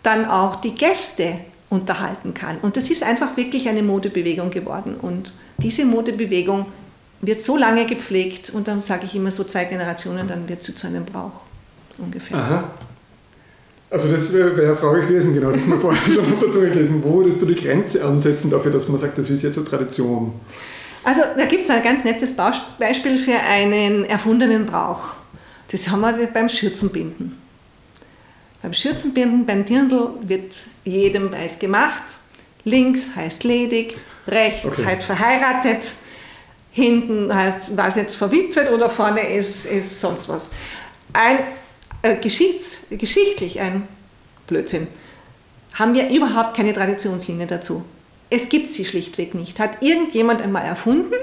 dann 0.02 0.26
auch 0.26 0.56
die 0.56 0.74
Gäste 0.74 1.34
unterhalten 1.68 2.34
kann. 2.34 2.58
Und 2.58 2.76
das 2.76 2.90
ist 2.90 3.02
einfach 3.02 3.36
wirklich 3.36 3.68
eine 3.68 3.82
Modebewegung 3.82 4.50
geworden. 4.50 4.96
Und 4.96 5.32
diese 5.58 5.84
Modebewegung 5.84 6.66
wird 7.20 7.42
so 7.42 7.56
lange 7.56 7.84
gepflegt 7.84 8.50
und 8.50 8.66
dann 8.66 8.80
sage 8.80 9.04
ich 9.04 9.14
immer 9.14 9.30
so 9.30 9.44
zwei 9.44 9.66
Generationen, 9.66 10.26
dann 10.26 10.48
wird 10.48 10.62
sie 10.62 10.74
zu 10.74 10.86
einem 10.86 11.04
Brauch 11.04 11.42
ungefähr. 11.98 12.38
Aha. 12.38 12.70
Also 13.90 14.08
das 14.08 14.32
wäre 14.32 14.56
wär 14.56 14.66
eine 14.66 14.76
Frage 14.76 15.04
gewesen, 15.04 15.34
genau, 15.34 15.50
das 15.50 15.60
haben 15.62 15.72
wir 15.72 15.80
vorher 15.80 16.12
schon 16.12 16.40
dazu 16.40 16.60
gelesen. 16.60 17.02
Wo 17.02 17.18
würdest 17.18 17.42
du 17.42 17.46
die 17.46 17.56
Grenze 17.56 18.04
ansetzen 18.04 18.48
dafür, 18.48 18.70
dass 18.70 18.88
man 18.88 18.98
sagt, 18.98 19.18
das 19.18 19.28
ist 19.28 19.42
jetzt 19.42 19.58
eine 19.58 19.66
Tradition? 19.66 20.32
Also 21.02 21.22
da 21.36 21.44
gibt 21.46 21.62
es 21.62 21.70
ein 21.70 21.82
ganz 21.82 22.04
nettes 22.04 22.36
Beispiel 22.78 23.18
für 23.18 23.36
einen 23.36 24.04
erfundenen 24.04 24.66
Brauch. 24.66 25.16
Das 25.72 25.88
haben 25.90 26.02
wir 26.02 26.26
beim 26.28 26.48
Schürzenbinden. 26.48 27.36
Beim 28.62 28.72
Schürzenbinden, 28.72 29.46
beim 29.46 29.64
Dirndl 29.64 30.10
wird 30.22 30.54
jedem 30.84 31.30
Beid 31.30 31.58
gemacht. 31.58 32.02
Links 32.64 33.16
heißt 33.16 33.42
ledig, 33.44 33.96
rechts 34.28 34.66
okay. 34.66 34.84
heißt 34.84 35.02
verheiratet, 35.04 35.94
hinten 36.70 37.34
heißt, 37.34 37.76
weiß 37.76 37.96
jetzt 37.96 38.16
verwitwet 38.16 38.70
oder 38.70 38.90
vorne 38.90 39.34
ist, 39.34 39.64
ist 39.64 40.00
sonst 40.00 40.28
was. 40.28 40.52
Ein 41.12 41.38
äh, 42.02 42.16
geschichtlich 42.16 43.60
ein 43.60 43.88
Blödsinn, 44.46 44.88
haben 45.74 45.94
wir 45.94 46.08
überhaupt 46.10 46.56
keine 46.56 46.72
Traditionslinie 46.72 47.46
dazu. 47.46 47.84
Es 48.28 48.48
gibt 48.48 48.70
sie 48.70 48.84
schlichtweg 48.84 49.34
nicht. 49.34 49.58
Hat 49.58 49.82
irgendjemand 49.82 50.42
einmal 50.42 50.64
erfunden, 50.64 51.14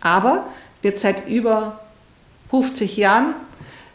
aber 0.00 0.48
wird 0.82 0.98
seit 0.98 1.28
über 1.28 1.80
50 2.50 2.96
Jahren 2.96 3.34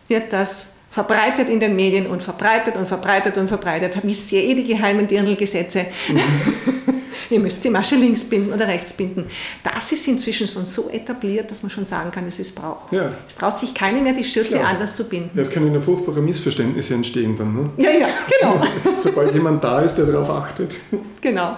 wird 0.07 0.33
das 0.33 0.69
verbreitet 0.89 1.49
in 1.49 1.59
den 1.59 1.75
Medien 1.75 2.07
und 2.07 2.23
verbreitet 2.23 2.75
und 2.75 2.87
verbreitet 2.87 3.37
und 3.37 3.47
verbreitet. 3.47 3.97
Wisst 4.03 4.31
ihr 4.31 4.43
eh 4.43 4.55
die 4.55 4.63
geheimen 4.63 5.07
Dirndl-Gesetze? 5.07 5.85
Mhm. 6.07 6.19
ihr 7.35 7.39
müsst 7.39 7.63
die 7.63 7.69
Masche 7.69 7.95
links 7.95 8.23
binden 8.23 8.53
oder 8.53 8.67
rechts 8.67 8.93
binden. 8.93 9.25
Das 9.63 9.91
ist 9.91 10.07
inzwischen 10.07 10.47
schon 10.47 10.65
so 10.65 10.89
etabliert, 10.89 11.49
dass 11.51 11.63
man 11.63 11.69
schon 11.69 11.85
sagen 11.85 12.11
kann, 12.11 12.25
es 12.27 12.39
ist 12.39 12.55
Brauch. 12.55 12.91
Ja. 12.91 13.11
Es 13.27 13.35
traut 13.35 13.57
sich 13.57 13.73
keiner 13.73 14.01
mehr, 14.01 14.13
die 14.13 14.23
Schürze 14.23 14.57
Klar. 14.57 14.69
anders 14.69 14.95
zu 14.95 15.07
binden. 15.07 15.31
Ja, 15.35 15.41
es 15.41 15.49
können 15.49 15.73
ja 15.73 15.79
furchtbare 15.79 16.21
Missverständnisse 16.21 16.93
entstehen 16.93 17.35
dann. 17.37 17.55
Ne? 17.55 17.69
Ja, 17.77 17.91
ja, 17.91 18.07
genau. 18.39 18.61
Sobald 18.97 19.33
jemand 19.33 19.63
da 19.63 19.81
ist, 19.81 19.95
der 19.95 20.05
darauf 20.05 20.29
achtet. 20.29 20.75
Genau. 21.21 21.57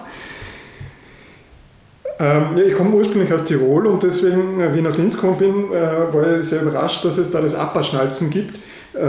Ähm, 2.18 2.56
ja, 2.56 2.64
ich 2.64 2.74
komme 2.74 2.94
ursprünglich 2.94 3.32
aus 3.32 3.44
Tirol 3.44 3.86
und 3.86 4.02
deswegen, 4.02 4.60
äh, 4.60 4.72
wie 4.74 4.78
ich 4.78 4.84
nach 4.84 4.96
Linz 4.96 5.14
gekommen 5.14 5.38
bin, 5.38 5.72
äh, 5.72 6.12
war 6.12 6.38
ich 6.38 6.46
sehr 6.46 6.62
überrascht, 6.62 7.04
dass 7.04 7.16
es 7.16 7.30
da 7.30 7.40
das 7.40 7.54
Appa-Schnalzen 7.54 8.28
gibt, 8.30 8.56
äh, 8.94 9.00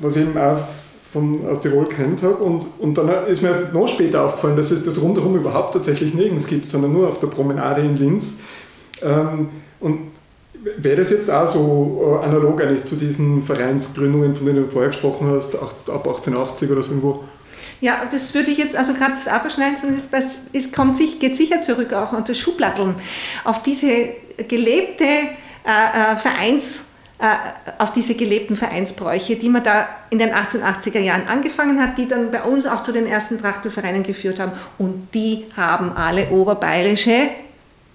was 0.00 0.16
eben 0.16 0.36
auch 0.36 0.58
von, 1.12 1.46
aus 1.46 1.60
Tirol 1.60 1.88
kennt 1.88 2.22
habe. 2.22 2.36
Und, 2.36 2.66
und 2.78 2.94
dann 2.96 3.08
ist 3.26 3.42
mir 3.42 3.48
erst 3.48 3.72
noch 3.72 3.88
später 3.88 4.24
aufgefallen, 4.24 4.56
dass 4.56 4.70
es 4.70 4.84
das 4.84 5.00
rundherum 5.00 5.36
überhaupt 5.36 5.74
tatsächlich 5.74 6.14
nirgends 6.14 6.46
gibt, 6.46 6.68
sondern 6.68 6.92
nur 6.92 7.08
auf 7.08 7.20
der 7.20 7.28
Promenade 7.28 7.82
in 7.82 7.96
Linz. 7.96 8.38
Ähm, 9.02 9.48
und 9.80 9.98
wäre 10.76 10.96
das 10.96 11.10
jetzt 11.10 11.30
auch 11.30 11.46
so 11.46 12.20
äh, 12.20 12.24
analog 12.24 12.60
eigentlich 12.60 12.84
zu 12.84 12.96
diesen 12.96 13.42
Vereinsgründungen, 13.42 14.34
von 14.34 14.46
denen 14.46 14.64
du 14.64 14.70
vorher 14.70 14.90
gesprochen 14.90 15.28
hast, 15.28 15.54
ab 15.56 15.74
1880 15.86 16.70
oder 16.70 16.82
so 16.82 16.90
irgendwo? 16.90 17.24
Ja, 17.80 18.02
das 18.10 18.34
würde 18.34 18.50
ich 18.50 18.58
jetzt, 18.58 18.74
also 18.74 18.92
gerade 18.92 19.12
das 19.12 19.28
Abschneiden, 19.28 19.96
ist, 19.96 20.12
ist, 20.52 20.74
kommt, 20.74 20.98
geht 21.20 21.36
sicher 21.36 21.62
zurück 21.62 21.92
auch 21.92 22.12
unter 22.12 22.34
Schublatteln 22.34 22.96
auf 23.44 23.62
diese 23.62 24.08
gelebte 24.48 25.04
äh, 25.04 26.12
äh 26.12 26.16
Vereins- 26.16 26.87
auf 27.78 27.92
diese 27.92 28.14
gelebten 28.14 28.54
Vereinsbräuche, 28.54 29.36
die 29.36 29.48
man 29.48 29.64
da 29.64 29.88
in 30.10 30.20
den 30.20 30.30
1880er 30.30 31.00
Jahren 31.00 31.26
angefangen 31.26 31.80
hat, 31.80 31.98
die 31.98 32.06
dann 32.06 32.30
bei 32.30 32.42
uns 32.42 32.64
auch 32.64 32.82
zu 32.82 32.92
den 32.92 33.06
ersten 33.06 33.40
Trachtenvereinen 33.40 34.04
geführt 34.04 34.38
haben. 34.38 34.52
Und 34.78 35.08
die 35.14 35.46
haben 35.56 35.96
alle 35.96 36.28
oberbayerische 36.30 37.28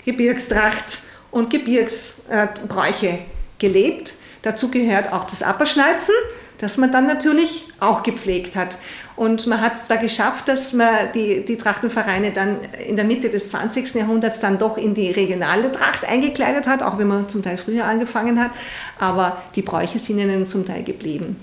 Gebirgstracht 0.04 1.00
und 1.32 1.50
Gebirgsbräuche 1.50 3.20
gelebt. 3.60 4.16
Dazu 4.42 4.70
gehört 4.70 5.14
auch 5.14 5.26
das 5.26 5.42
Apperschnalzen, 5.42 6.16
das 6.58 6.78
man 6.78 6.92
dann 6.92 7.08
natürlich 7.08 7.70
auch 7.80 8.04
gepflegt 8.04 8.58
hat. 8.58 8.78
Und 9.16 9.46
man 9.48 9.62
hat 9.62 9.74
es 9.76 9.86
zwar 9.86 9.98
geschafft, 9.98 10.48
dass 10.48 10.74
man 10.74 11.12
die, 11.14 11.46
die 11.46 11.58
Trachtenvereine 11.58 12.32
dann 12.32 12.58
in 12.88 12.96
der 12.96 13.06
Mitte 13.06 13.30
des 13.30 13.50
20. 13.50 13.94
Jahrhunderts 13.96 14.40
dann 14.40 14.58
doch 14.58 14.78
in 14.78 14.94
die 14.94 15.12
regionale 15.12 15.72
Tracht 15.72 16.08
eingekleidet 16.08 16.68
hat, 16.68 16.82
auch 16.82 16.98
wenn 16.98 17.08
man 17.08 17.30
zum 17.30 17.44
Teil 17.44 17.58
früher 17.58 17.86
angefangen 17.86 18.42
hat, 18.42 18.52
aber 18.98 19.44
die 19.56 19.62
Bräuche 19.62 20.00
sind 20.00 20.20
ihnen 20.20 20.46
zum 20.46 20.66
Teil 20.66 20.84
geblieben. 20.84 21.38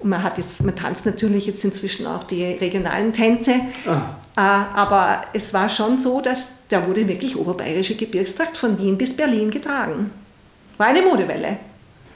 Und 0.00 0.10
man, 0.10 0.22
hat 0.22 0.36
jetzt, 0.36 0.62
man 0.62 0.76
tanzt 0.76 1.06
natürlich 1.06 1.46
jetzt 1.46 1.64
inzwischen 1.64 2.06
auch 2.06 2.24
die 2.24 2.44
regionalen 2.44 3.12
Tänze, 3.12 3.54
ah. 3.86 4.16
Äh, 4.36 4.40
aber 4.40 5.22
es 5.32 5.54
war 5.54 5.68
schon 5.68 5.96
so, 5.96 6.20
dass 6.20 6.66
da 6.68 6.86
wurde 6.86 7.06
wirklich 7.06 7.36
oberbayerische 7.36 7.94
Gebirgstracht 7.94 8.58
von 8.58 8.76
Wien 8.78 8.98
bis 8.98 9.16
Berlin 9.16 9.50
getragen. 9.50 10.10
War 10.76 10.88
eine 10.88 11.02
Modewelle. 11.02 11.58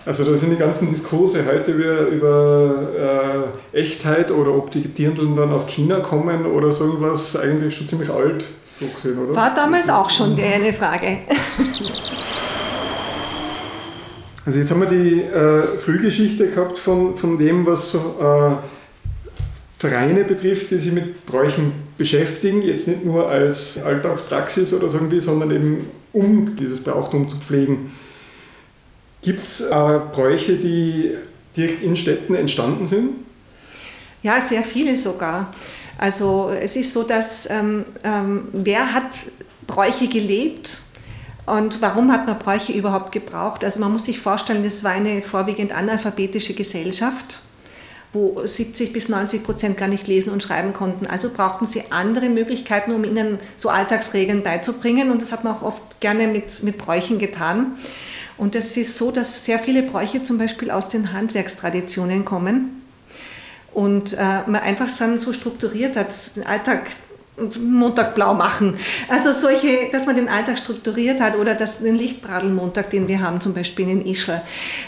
Also 0.06 0.24
da 0.24 0.36
sind 0.36 0.50
die 0.50 0.56
ganzen 0.56 0.88
Diskurse 0.88 1.44
heute 1.44 1.72
über, 1.72 3.50
äh, 3.72 3.78
Echtheit 3.78 4.30
oder 4.30 4.54
ob 4.54 4.70
die 4.70 4.80
Dirndln 4.80 5.36
dann 5.36 5.52
aus 5.52 5.66
China 5.66 6.00
kommen 6.00 6.46
oder 6.46 6.72
so 6.72 6.84
irgendwas 6.84 7.36
eigentlich 7.36 7.76
schon 7.76 7.88
ziemlich 7.88 8.10
alt 8.10 8.44
so 8.80 8.86
gesehen, 8.86 9.18
oder? 9.18 9.34
War 9.34 9.54
damals 9.54 9.88
auch 9.90 10.08
schon 10.08 10.36
die 10.36 10.42
eine 10.42 10.72
Frage. 10.72 11.18
Also 14.46 14.60
jetzt 14.60 14.70
haben 14.70 14.80
wir 14.80 14.88
die 14.88 15.20
äh, 15.20 15.76
Frühgeschichte 15.76 16.48
gehabt 16.48 16.78
von, 16.78 17.12
von 17.12 17.36
dem, 17.36 17.66
was 17.66 17.90
so 17.90 17.98
äh, 17.98 18.56
Vereine 19.76 20.24
betrifft, 20.24 20.70
die 20.70 20.78
sich 20.78 20.92
mit 20.92 21.26
Bräuchen 21.26 21.72
beschäftigen, 21.98 22.62
jetzt 22.62 22.88
nicht 22.88 23.04
nur 23.04 23.28
als 23.28 23.78
Alltagspraxis 23.78 24.72
oder 24.72 24.88
so 24.88 24.96
irgendwie, 24.96 25.20
sondern 25.20 25.50
eben 25.50 25.86
um 26.14 26.56
dieses 26.56 26.82
Brauchtum 26.82 27.28
zu 27.28 27.36
pflegen. 27.36 27.92
Gibt 29.22 29.46
es 29.46 29.60
äh, 29.60 29.70
Bräuche, 30.12 30.56
die 30.56 31.16
direkt 31.56 31.82
in 31.82 31.96
Städten 31.96 32.34
entstanden 32.34 32.86
sind? 32.86 33.10
Ja, 34.22 34.40
sehr 34.40 34.62
viele 34.62 34.96
sogar. 34.96 35.52
Also 35.96 36.50
es 36.50 36.76
ist 36.76 36.92
so, 36.92 37.02
dass 37.02 37.50
ähm, 37.50 37.84
ähm, 38.04 38.48
wer 38.52 38.94
hat 38.94 39.14
Bräuche 39.66 40.08
gelebt 40.08 40.80
und 41.46 41.82
warum 41.82 42.12
hat 42.12 42.26
man 42.26 42.38
Bräuche 42.38 42.72
überhaupt 42.72 43.10
gebraucht? 43.10 43.64
Also 43.64 43.80
man 43.80 43.92
muss 43.92 44.04
sich 44.04 44.20
vorstellen, 44.20 44.62
das 44.62 44.84
war 44.84 44.92
eine 44.92 45.22
vorwiegend 45.22 45.72
analphabetische 45.72 46.54
Gesellschaft 46.54 47.40
wo 48.12 48.44
70 48.44 48.92
bis 48.92 49.08
90 49.08 49.44
Prozent 49.44 49.76
gar 49.76 49.88
nicht 49.88 50.06
lesen 50.06 50.30
und 50.30 50.42
schreiben 50.42 50.72
konnten. 50.72 51.06
Also 51.06 51.30
brauchten 51.30 51.66
sie 51.66 51.82
andere 51.90 52.30
Möglichkeiten, 52.30 52.92
um 52.92 53.04
ihnen 53.04 53.38
so 53.56 53.68
Alltagsregeln 53.68 54.42
beizubringen. 54.42 55.10
Und 55.10 55.20
das 55.20 55.30
hat 55.30 55.44
man 55.44 55.54
auch 55.54 55.62
oft 55.62 56.00
gerne 56.00 56.26
mit, 56.26 56.62
mit 56.62 56.78
Bräuchen 56.78 57.18
getan. 57.18 57.76
Und 58.38 58.54
es 58.54 58.76
ist 58.76 58.96
so, 58.96 59.10
dass 59.10 59.44
sehr 59.44 59.58
viele 59.58 59.82
Bräuche 59.82 60.22
zum 60.22 60.38
Beispiel 60.38 60.70
aus 60.70 60.88
den 60.88 61.12
Handwerkstraditionen 61.12 62.24
kommen 62.24 62.82
und 63.74 64.12
äh, 64.14 64.42
man 64.46 64.56
einfach 64.56 64.88
dann 64.98 65.18
so 65.18 65.32
strukturiert 65.32 65.96
hat, 65.96 66.36
den 66.36 66.46
Alltag 66.46 66.90
Montag 67.60 68.14
blau 68.14 68.34
machen. 68.34 68.76
Also 69.08 69.32
solche, 69.32 69.90
dass 69.92 70.06
man 70.06 70.16
den 70.16 70.28
Alltag 70.28 70.58
strukturiert 70.58 71.20
hat 71.20 71.36
oder 71.36 71.54
dass 71.54 71.80
den 71.80 71.94
Lichtbradelmontag, 71.94 72.90
den 72.90 73.08
wir 73.08 73.20
haben, 73.20 73.40
zum 73.40 73.54
Beispiel 73.54 73.88
in 73.88 74.04
Ischl, 74.04 74.40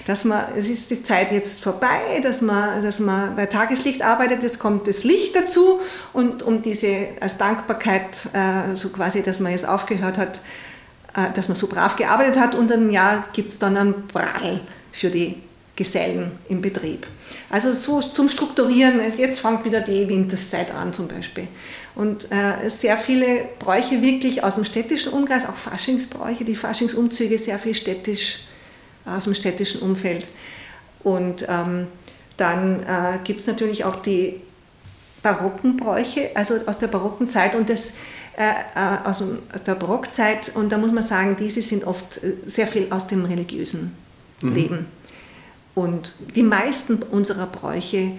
dass 0.07 0.25
man, 0.25 0.45
es 0.57 0.69
ist 0.69 0.91
die 0.91 1.03
Zeit 1.03 1.33
jetzt 1.33 1.63
vorbei, 1.63 2.21
dass 2.23 2.41
man, 2.41 2.83
dass 2.83 2.99
man 2.99 3.37
bei 3.37 3.47
Tageslicht 3.47 4.03
arbeitet, 4.03 4.43
es 4.43 4.59
kommt 4.59 4.89
das 4.89 5.05
Licht 5.05 5.37
dazu 5.37 5.81
und 6.13 6.43
um 6.43 6.63
diese 6.63 7.09
als 7.21 7.39
Dankbarkeit, 7.39 8.29
äh, 8.33 8.75
so 8.75 8.89
quasi, 8.89 9.23
dass 9.23 9.41
man 9.41 9.53
jetzt 9.53 9.67
aufgehört 9.67 10.19
hat, 10.19 10.41
dass 11.35 11.49
man 11.49 11.57
so 11.57 11.67
brav 11.67 11.97
gearbeitet 11.97 12.39
hat 12.39 12.55
und 12.55 12.71
im 12.71 12.91
Jahr 12.91 13.25
gibt 13.33 13.53
es 13.53 13.59
dann 13.59 13.77
einen 13.77 14.07
Bradel 14.07 14.61
für 14.93 15.11
die 15.11 15.37
Gesellen 15.77 16.33
im 16.49 16.61
Betrieb. 16.61 17.07
Also 17.49 17.73
so 17.73 18.01
zum 18.01 18.29
Strukturieren, 18.29 19.01
jetzt 19.17 19.41
fängt 19.41 19.65
wieder 19.65 19.81
die 19.81 20.09
Winterszeit 20.09 20.75
an 20.75 20.93
zum 20.93 21.09
Beispiel. 21.09 21.49
Und 21.95 22.31
äh, 22.31 22.69
sehr 22.69 22.99
viele 22.99 23.49
Bräuche 23.59 24.03
wirklich 24.03 24.45
aus 24.45 24.57
dem 24.57 24.65
städtischen 24.65 25.13
Umkreis, 25.13 25.47
auch 25.47 25.55
Faschingsbräuche, 25.55 26.45
die 26.45 26.55
Faschingsumzüge 26.55 27.39
sehr 27.39 27.59
viel 27.59 27.75
städtisch, 27.75 28.41
aus 29.07 29.25
dem 29.25 29.35
städtischen 29.35 29.81
Umfeld. 29.81 30.29
Und 31.03 31.47
ähm, 31.49 31.87
dann 32.37 32.83
äh, 32.83 33.19
gibt 33.25 33.41
es 33.41 33.47
natürlich 33.47 33.85
auch 33.85 33.97
die 33.97 34.41
barocken 35.23 35.77
Bräuche, 35.77 36.31
also 36.35 36.55
aus 36.67 36.79
der 36.79 36.89
barocken 36.89 37.29
Zeit 37.29 37.55
und 37.55 37.69
das 37.69 37.97
äh, 38.37 38.53
äh, 38.75 38.99
aus, 39.05 39.23
aus, 39.53 39.63
der 39.65 39.75
Barockzeit 39.75 40.53
und 40.55 40.73
da 40.73 40.79
muss 40.79 40.93
man 40.93 41.03
sagen, 41.03 41.37
diese 41.39 41.61
sind 41.61 41.85
oft 41.85 42.23
äh, 42.23 42.35
sehr 42.47 42.67
viel 42.67 42.87
aus 42.91 43.07
dem 43.07 43.25
religiösen 43.27 43.95
mhm. 44.41 44.55
Leben. 44.55 44.87
Und 45.75 46.15
die 46.35 46.43
meisten 46.43 47.03
unserer 47.03 47.47
Bräuche 47.47 48.13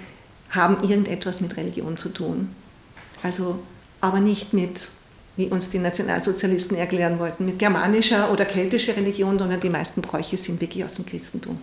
haben 0.52 0.84
irgendetwas 0.84 1.42
mit 1.42 1.58
Religion 1.58 1.98
zu 1.98 2.10
tun. 2.10 2.54
Also, 3.24 3.60
aber 4.00 4.20
nicht 4.20 4.54
mit, 4.54 4.90
wie 5.38 5.48
uns 5.48 5.70
die 5.70 5.80
Nationalsozialisten 5.80 6.78
erklären 6.78 7.18
wollten, 7.18 7.46
mit 7.46 7.58
germanischer 7.58 8.32
oder 8.32 8.46
keltischer 8.46 8.96
Religion, 8.96 9.40
sondern 9.40 9.60
die 9.60 9.70
meisten 9.70 10.02
Bräuche 10.02 10.38
sind 10.38 10.62
wirklich 10.62 10.84
aus 10.84 10.96
dem 10.96 11.06
Christentum. 11.06 11.58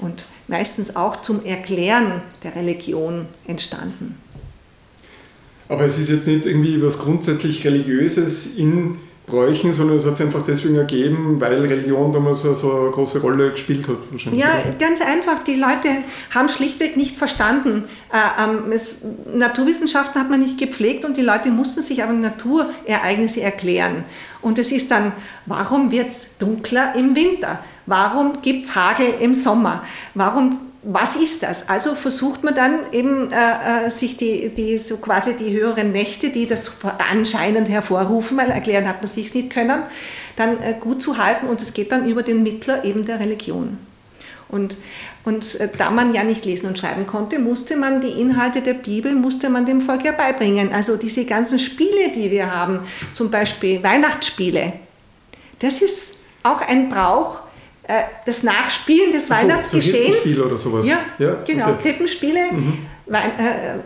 Und 0.00 0.26
meistens 0.48 0.96
auch 0.96 1.22
zum 1.22 1.44
Erklären 1.44 2.22
der 2.42 2.56
Religion 2.56 3.26
entstanden. 3.46 4.18
Aber 5.72 5.86
es 5.86 5.98
ist 5.98 6.10
jetzt 6.10 6.26
nicht 6.26 6.44
irgendwie 6.44 6.82
was 6.82 6.98
grundsätzlich 6.98 7.64
Religiöses 7.64 8.56
in 8.56 8.98
Bräuchen, 9.26 9.72
sondern 9.72 9.96
es 9.96 10.04
hat 10.04 10.16
sich 10.18 10.26
einfach 10.26 10.42
deswegen 10.42 10.74
ergeben, 10.76 11.40
weil 11.40 11.60
Religion 11.62 12.12
damals 12.12 12.42
so, 12.42 12.50
eine 12.50 12.90
große 12.90 13.20
Rolle 13.20 13.52
gespielt 13.52 13.88
hat. 13.88 13.96
Wahrscheinlich. 14.10 14.42
Ja, 14.42 14.60
ganz 14.78 15.00
einfach. 15.00 15.38
Die 15.44 15.54
Leute 15.54 15.88
haben 16.34 16.50
schlichtweg 16.50 16.98
nicht 16.98 17.16
verstanden. 17.16 17.84
Äh, 18.12 18.42
ähm, 18.42 18.72
es, 18.72 18.98
Naturwissenschaften 19.32 20.20
hat 20.20 20.28
man 20.28 20.40
nicht 20.40 20.58
gepflegt 20.58 21.06
und 21.06 21.16
die 21.16 21.22
Leute 21.22 21.50
mussten 21.50 21.80
sich 21.80 22.02
aber 22.02 22.12
Naturereignisse 22.12 23.40
erklären. 23.40 24.04
Und 24.42 24.58
es 24.58 24.72
ist 24.72 24.90
dann, 24.90 25.12
warum 25.46 25.90
wird 25.90 26.08
es 26.08 26.36
dunkler 26.38 26.94
im 26.96 27.16
Winter? 27.16 27.60
Warum 27.86 28.42
gibt 28.42 28.64
es 28.64 28.74
Hagel 28.74 29.14
im 29.20 29.32
Sommer? 29.32 29.82
Warum 30.14 30.71
was 30.84 31.14
ist 31.14 31.44
das? 31.44 31.68
Also 31.68 31.94
versucht 31.94 32.42
man 32.42 32.54
dann 32.54 32.80
eben 32.92 33.30
äh, 33.30 33.86
äh, 33.86 33.90
sich 33.90 34.16
die, 34.16 34.48
die, 34.48 34.78
so 34.78 34.96
quasi 34.96 35.34
die 35.36 35.52
höheren 35.52 35.92
Mächte, 35.92 36.30
die 36.30 36.46
das 36.46 36.72
anscheinend 37.10 37.68
hervorrufen, 37.68 38.36
weil 38.36 38.50
erklären 38.50 38.88
hat 38.88 39.00
man 39.00 39.06
sich 39.06 39.32
nicht 39.32 39.50
können, 39.50 39.82
dann 40.34 40.60
äh, 40.60 40.74
gut 40.78 41.00
zu 41.00 41.18
halten 41.18 41.46
und 41.46 41.62
es 41.62 41.72
geht 41.72 41.92
dann 41.92 42.08
über 42.08 42.24
den 42.24 42.42
Mittler 42.42 42.84
eben 42.84 43.04
der 43.04 43.20
Religion. 43.20 43.78
Und, 44.48 44.76
und 45.24 45.60
äh, 45.60 45.68
da 45.78 45.90
man 45.90 46.14
ja 46.14 46.24
nicht 46.24 46.44
lesen 46.44 46.66
und 46.66 46.78
schreiben 46.78 47.06
konnte, 47.06 47.38
musste 47.38 47.76
man 47.76 48.00
die 48.00 48.20
Inhalte 48.20 48.60
der 48.60 48.74
Bibel, 48.74 49.14
musste 49.14 49.50
man 49.50 49.64
dem 49.64 49.80
Volk 49.80 50.04
ja 50.04 50.12
beibringen. 50.12 50.72
Also 50.72 50.96
diese 50.96 51.24
ganzen 51.24 51.60
Spiele, 51.60 52.10
die 52.12 52.32
wir 52.32 52.52
haben, 52.54 52.80
zum 53.12 53.30
Beispiel 53.30 53.82
Weihnachtsspiele, 53.84 54.72
das 55.60 55.80
ist 55.80 56.18
auch 56.42 56.60
ein 56.60 56.88
Brauch, 56.88 57.41
das 58.26 58.42
Nachspielen 58.42 59.12
des 59.12 59.26
so, 59.26 59.34
Weihnachtsgeschehens. 59.34 60.24
So 60.24 60.44
oder 60.44 60.56
sowas. 60.56 60.86
Ja, 60.86 61.00
ja 61.18 61.42
genau, 61.44 61.70
okay. 61.70 61.82
Krippenspiele, 61.82 62.52
mhm. 62.52 62.78
Äh, 63.12 63.78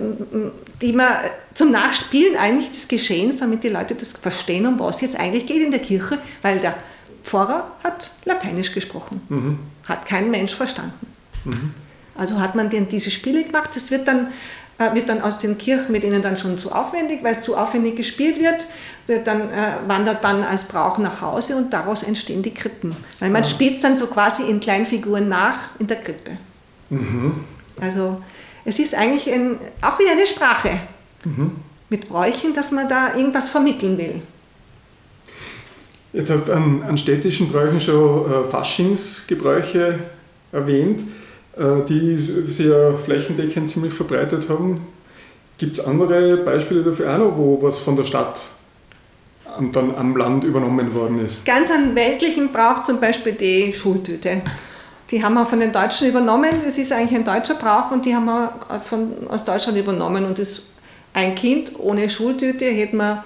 die 0.82 0.92
man 0.92 1.14
zum 1.54 1.70
Nachspielen 1.72 2.36
eigentlich 2.36 2.70
des 2.70 2.86
Geschehens, 2.86 3.38
damit 3.38 3.64
die 3.64 3.70
Leute 3.70 3.94
das 3.94 4.12
verstehen, 4.12 4.66
um 4.66 4.78
was 4.78 5.00
jetzt 5.00 5.18
eigentlich 5.18 5.46
geht 5.46 5.62
in 5.62 5.70
der 5.70 5.80
Kirche, 5.80 6.18
weil 6.42 6.60
der 6.60 6.76
Pfarrer 7.24 7.72
hat 7.82 8.12
Lateinisch 8.24 8.72
gesprochen, 8.72 9.22
mhm. 9.28 9.58
hat 9.84 10.06
kein 10.06 10.30
Mensch 10.30 10.54
verstanden. 10.54 11.06
Mhm. 11.44 11.74
Also 12.14 12.40
hat 12.40 12.54
man 12.54 12.70
denn 12.70 12.88
diese 12.88 13.10
Spiele 13.10 13.44
gemacht. 13.44 13.70
Das 13.74 13.90
wird 13.90 14.06
dann 14.06 14.28
äh, 14.78 14.94
wird 14.94 15.08
dann 15.08 15.22
aus 15.22 15.38
den 15.38 15.56
Kirchen 15.56 15.92
mit 15.92 16.04
ihnen 16.04 16.20
dann 16.20 16.36
schon 16.36 16.58
zu 16.58 16.70
aufwendig, 16.70 17.22
weil 17.22 17.32
es 17.32 17.42
zu 17.42 17.56
aufwendig 17.56 17.96
gespielt 17.96 18.40
wird, 18.40 18.66
wird 19.06 19.26
dann, 19.26 19.50
äh, 19.50 19.72
wandert 19.86 20.22
dann 20.22 20.42
als 20.42 20.68
Brauch 20.68 20.98
nach 20.98 21.22
Hause 21.22 21.56
und 21.56 21.72
daraus 21.72 22.02
entstehen 22.02 22.42
die 22.42 22.52
Krippen. 22.52 22.94
Weil 23.20 23.30
man 23.30 23.42
ah. 23.42 23.44
spielt 23.44 23.72
es 23.72 23.80
dann 23.80 23.96
so 23.96 24.06
quasi 24.06 24.42
in 24.50 24.60
Kleinfiguren 24.60 25.28
nach 25.28 25.70
in 25.78 25.86
der 25.86 25.98
Krippe. 25.98 26.32
Mhm. 26.90 27.44
Also 27.80 28.20
es 28.66 28.78
ist 28.78 28.94
eigentlich 28.94 29.32
ein, 29.32 29.58
auch 29.80 29.98
wieder 29.98 30.12
eine 30.12 30.26
Sprache 30.26 30.78
mhm. 31.24 31.52
mit 31.88 32.08
Bräuchen, 32.08 32.52
dass 32.52 32.72
man 32.72 32.88
da 32.88 33.14
irgendwas 33.14 33.48
vermitteln 33.48 33.96
will. 33.96 34.22
Jetzt 36.12 36.30
hast 36.30 36.48
du 36.48 36.52
an, 36.52 36.82
an 36.82 36.98
städtischen 36.98 37.50
Bräuchen 37.50 37.80
schon 37.80 38.30
äh, 38.30 38.44
Faschingsgebräuche 38.44 39.98
erwähnt. 40.52 41.02
Äh, 41.58 41.84
die 41.88 42.16
sich 42.16 42.66
ja 42.66 42.92
flächendeckend 42.92 43.70
ziemlich 43.70 43.94
verbreitet 43.94 44.50
haben. 44.50 44.86
Gibt 45.56 45.78
es 45.78 45.84
andere 45.84 46.36
Beispiele 46.38 46.82
dafür 46.82 47.14
auch 47.14 47.18
noch, 47.18 47.38
wo 47.38 47.62
was 47.62 47.78
von 47.78 47.96
der 47.96 48.04
Stadt 48.04 48.46
und 49.56 49.74
dann 49.74 49.94
am 49.94 50.14
Land 50.18 50.44
übernommen 50.44 50.94
worden 50.94 51.24
ist? 51.24 51.46
Ganz 51.46 51.70
an 51.70 51.94
weltlichen 51.94 52.52
braucht 52.52 52.84
zum 52.84 53.00
Beispiel 53.00 53.32
die 53.32 53.72
Schultüte. 53.72 54.42
Die 55.10 55.24
haben 55.24 55.32
wir 55.32 55.46
von 55.46 55.58
den 55.58 55.72
Deutschen 55.72 56.08
übernommen. 56.08 56.50
Das 56.62 56.76
ist 56.76 56.92
eigentlich 56.92 57.18
ein 57.18 57.24
deutscher 57.24 57.54
Brauch 57.54 57.90
und 57.90 58.04
die 58.04 58.14
haben 58.14 58.26
wir 58.26 58.52
von, 58.84 59.26
aus 59.28 59.46
Deutschland 59.46 59.78
übernommen. 59.78 60.26
Und 60.26 60.38
das, 60.38 60.64
ein 61.14 61.34
Kind 61.34 61.72
ohne 61.78 62.10
Schultüte 62.10 62.66
hätte 62.66 62.96
man 62.96 63.20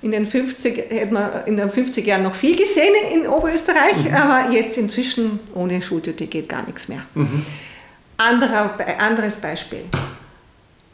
in 0.00 0.10
den 0.10 0.24
50, 0.24 0.90
hätte 0.90 1.12
man 1.12 1.44
in 1.44 1.58
den 1.58 1.68
50 1.68 2.06
Jahren 2.06 2.22
noch 2.22 2.34
viel 2.34 2.56
gesehen 2.56 2.94
in 3.12 3.26
Oberösterreich, 3.26 4.08
mhm. 4.08 4.14
aber 4.14 4.52
jetzt 4.52 4.78
inzwischen 4.78 5.40
ohne 5.54 5.82
Schultüte 5.82 6.26
geht 6.26 6.48
gar 6.48 6.64
nichts 6.64 6.88
mehr. 6.88 7.02
Mhm. 7.14 7.44
Anderer, 8.16 8.78
anderes 8.98 9.36
Beispiel. 9.36 9.84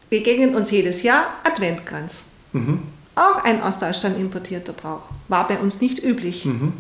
Wir 0.09 0.23
gehen 0.23 0.55
uns 0.55 0.71
jedes 0.71 1.03
Jahr 1.03 1.27
Adventkranz. 1.45 2.27
Mhm. 2.53 2.83
Auch 3.15 3.45
ein 3.45 3.63
aus 3.63 3.79
Deutschland 3.79 4.19
importierter 4.19 4.73
Brauch. 4.73 5.11
War 5.29 5.47
bei 5.47 5.59
uns 5.59 5.81
nicht 5.81 6.03
üblich. 6.03 6.47
Mhm. 6.47 6.73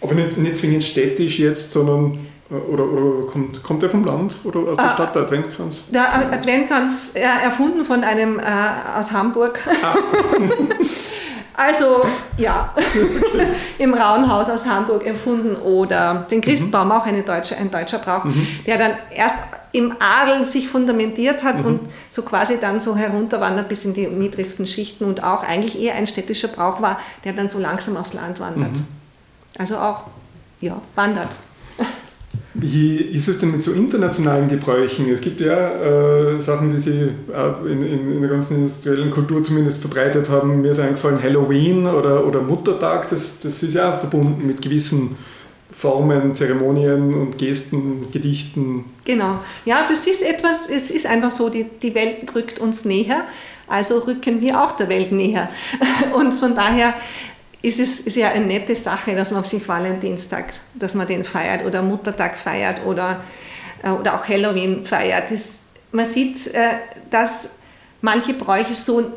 Aber 0.00 0.14
nicht, 0.14 0.36
nicht 0.38 0.56
zwingend 0.58 0.84
städtisch 0.84 1.38
jetzt, 1.38 1.70
sondern 1.70 2.18
äh, 2.50 2.54
oder, 2.54 2.84
oder 2.84 3.26
kommt, 3.26 3.62
kommt 3.62 3.82
der 3.82 3.90
vom 3.90 4.04
Land 4.04 4.34
oder 4.44 4.60
aus 4.60 4.76
der 4.76 4.86
äh, 4.86 4.90
Stadt, 4.90 5.14
der 5.14 5.22
Adventkranz? 5.22 5.84
Der 5.90 6.32
Adventkranz, 6.32 7.14
äh, 7.16 7.20
erfunden 7.20 7.84
von 7.84 8.04
einem 8.04 8.38
äh, 8.38 8.42
aus 8.98 9.12
Hamburg. 9.12 9.58
Ah. 9.82 9.94
also, 11.54 12.04
ja, 12.36 12.74
im 13.78 13.94
Rauenhaus 13.94 14.50
aus 14.50 14.66
Hamburg 14.66 15.06
erfunden 15.06 15.56
oder 15.56 16.26
den 16.30 16.40
Christbaum, 16.40 16.88
mhm. 16.88 16.92
auch 16.92 17.06
eine 17.06 17.22
deutsche, 17.22 17.56
ein 17.56 17.70
deutscher 17.70 17.98
Brauch, 17.98 18.24
mhm. 18.24 18.46
der 18.66 18.78
dann 18.78 18.92
erst 19.10 19.36
im 19.74 19.92
Adel 19.98 20.44
sich 20.44 20.68
fundamentiert 20.68 21.42
hat 21.42 21.60
mhm. 21.60 21.66
und 21.66 21.80
so 22.08 22.22
quasi 22.22 22.58
dann 22.60 22.78
so 22.78 22.94
herunterwandert 22.94 23.68
bis 23.68 23.84
in 23.84 23.92
die 23.92 24.06
niedrigsten 24.06 24.66
Schichten 24.66 25.04
und 25.04 25.24
auch 25.24 25.42
eigentlich 25.42 25.80
eher 25.80 25.96
ein 25.96 26.06
städtischer 26.06 26.48
Brauch 26.48 26.80
war, 26.80 27.00
der 27.24 27.32
dann 27.32 27.48
so 27.48 27.58
langsam 27.58 27.96
aufs 27.96 28.14
Land 28.14 28.38
wandert. 28.38 28.76
Mhm. 28.76 28.86
Also 29.58 29.76
auch, 29.76 30.04
ja, 30.60 30.80
wandert. 30.94 31.38
Wie 32.54 32.98
ist 32.98 33.26
es 33.26 33.40
denn 33.40 33.50
mit 33.50 33.64
so 33.64 33.72
internationalen 33.72 34.48
Gebräuchen? 34.48 35.10
Es 35.12 35.20
gibt 35.20 35.40
ja 35.40 36.34
äh, 36.34 36.40
Sachen, 36.40 36.72
die 36.72 36.78
sie 36.78 37.10
äh, 37.32 37.72
in, 37.72 37.82
in, 37.82 38.12
in, 38.12 38.20
der 38.20 38.30
ganzen 38.30 38.58
industriellen 38.58 39.10
Kultur 39.10 39.42
zumindest 39.42 39.78
verbreitet 39.78 40.30
haben. 40.30 40.62
Mir 40.62 40.70
ist 40.70 40.78
eingefallen 40.78 41.20
Halloween 41.20 41.86
oder, 41.86 42.24
oder 42.24 42.42
Muttertag, 42.42 43.08
das, 43.08 43.40
das 43.40 43.60
ist 43.60 43.74
ja 43.74 43.92
verbunden 43.92 44.46
mit 44.46 44.62
gewissen 44.62 45.16
Formen, 45.74 46.34
Zeremonien 46.36 47.12
und 47.14 47.36
Gesten, 47.36 48.10
Gedichten. 48.12 48.84
Genau. 49.04 49.40
Ja, 49.64 49.86
das 49.88 50.06
ist 50.06 50.22
etwas, 50.22 50.70
es 50.70 50.90
ist 50.90 51.04
einfach 51.04 51.32
so, 51.32 51.48
die, 51.48 51.64
die 51.64 51.94
Welt 51.96 52.32
rückt 52.34 52.60
uns 52.60 52.84
näher, 52.84 53.24
also 53.66 53.98
rücken 53.98 54.40
wir 54.40 54.62
auch 54.62 54.72
der 54.72 54.88
Welt 54.88 55.10
näher. 55.10 55.48
Und 56.14 56.32
von 56.32 56.54
daher 56.54 56.94
ist 57.60 57.80
es 57.80 58.00
ist 58.00 58.16
ja 58.16 58.28
eine 58.28 58.46
nette 58.46 58.76
Sache, 58.76 59.16
dass 59.16 59.32
man 59.32 59.42
sich 59.42 59.66
Valentinstag, 59.66 60.52
dass 60.74 60.94
man 60.94 61.08
den 61.08 61.24
feiert 61.24 61.64
oder 61.64 61.82
Muttertag 61.82 62.38
feiert 62.38 62.84
oder, 62.86 63.24
äh, 63.82 63.90
oder 63.90 64.14
auch 64.14 64.28
Halloween 64.28 64.84
feiert. 64.84 65.32
Das, 65.32 65.60
man 65.90 66.06
sieht, 66.06 66.46
äh, 66.54 66.74
dass 67.10 67.58
manche 68.00 68.34
Bräuche 68.34 68.74
so 68.74 69.12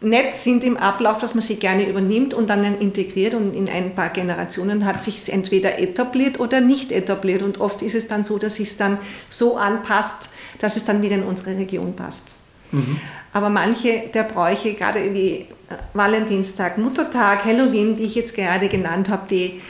nett 0.00 0.32
sind 0.32 0.62
im 0.62 0.76
Ablauf, 0.76 1.18
dass 1.18 1.34
man 1.34 1.42
sie 1.42 1.56
gerne 1.56 1.88
übernimmt 1.88 2.32
und 2.32 2.50
dann 2.50 2.64
integriert 2.78 3.34
und 3.34 3.54
in 3.54 3.68
ein 3.68 3.94
paar 3.94 4.10
Generationen 4.10 4.84
hat 4.84 5.02
sich 5.02 5.32
entweder 5.32 5.80
etabliert 5.80 6.38
oder 6.38 6.60
nicht 6.60 6.92
etabliert 6.92 7.42
und 7.42 7.58
oft 7.60 7.82
ist 7.82 7.94
es 7.94 8.06
dann 8.06 8.22
so, 8.22 8.38
dass 8.38 8.60
es 8.60 8.76
dann 8.76 8.98
so 9.28 9.56
anpasst, 9.56 10.30
dass 10.58 10.76
es 10.76 10.84
dann 10.84 11.02
wieder 11.02 11.16
in 11.16 11.24
unsere 11.24 11.56
Region 11.56 11.96
passt. 11.96 12.36
Mhm. 12.70 13.00
Aber 13.32 13.50
manche 13.50 14.04
der 14.14 14.22
Bräuche, 14.22 14.74
gerade 14.74 15.12
wie 15.12 15.30
äh, 15.30 15.46
Valentinstag, 15.94 16.78
Muttertag, 16.78 17.44
Halloween, 17.44 17.96
die 17.96 18.04
ich 18.04 18.14
jetzt 18.14 18.34
gerade 18.34 18.68
genannt 18.68 19.08
habe, 19.08 19.26
die 19.28 19.60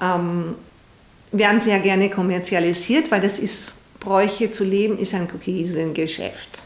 ähm, 0.00 0.54
werden 1.32 1.60
sehr 1.60 1.78
gerne 1.80 2.10
kommerzialisiert, 2.10 3.10
weil 3.10 3.20
das 3.20 3.38
ist, 3.38 3.74
Bräuche 4.00 4.50
zu 4.50 4.64
leben, 4.64 4.96
ist 4.98 5.14
ein 5.14 5.28
Riesengeschäft. 5.44 6.62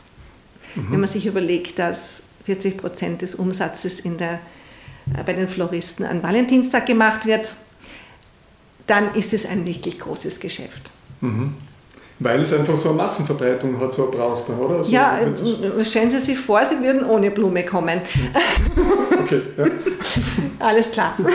Mhm. 0.75 0.87
Wenn 0.91 1.01
man 1.01 1.09
sich 1.09 1.27
überlegt, 1.27 1.79
dass 1.79 2.25
40 2.45 2.77
Prozent 2.77 3.23
des 3.23 3.35
Umsatzes 3.35 4.01
in 4.01 4.19
der, 4.19 4.41
äh, 5.17 5.23
bei 5.25 5.33
den 5.33 5.49
Floristen 5.49 6.05
an 6.05 6.23
Valentinstag 6.23 6.87
gemacht 6.87 7.27
wird, 7.27 7.55
dann 8.87 9.15
ist 9.15 9.33
es 9.33 9.47
ein 9.47 9.65
wirklich 9.65 9.99
großes 9.99 10.41
Geschäft. 10.41 10.91
Mhm. 11.21 11.55
Weil 12.19 12.41
es 12.41 12.53
einfach 12.53 12.77
so 12.77 12.91
eine 12.91 12.99
Massenverbreitung 12.99 13.81
hat, 13.81 13.93
so 13.93 14.11
braucht, 14.11 14.49
oder? 14.49 14.79
Also 14.79 14.91
ja, 14.91 15.19
stellen 15.83 16.09
Sie 16.09 16.19
sich 16.19 16.39
vor, 16.39 16.65
Sie 16.65 16.81
würden 16.81 17.05
ohne 17.05 17.31
Blume 17.31 17.65
kommen. 17.65 18.01
Okay, 19.25 19.41
ja. 19.57 19.65
Alles 20.67 20.91
klar. 20.93 21.17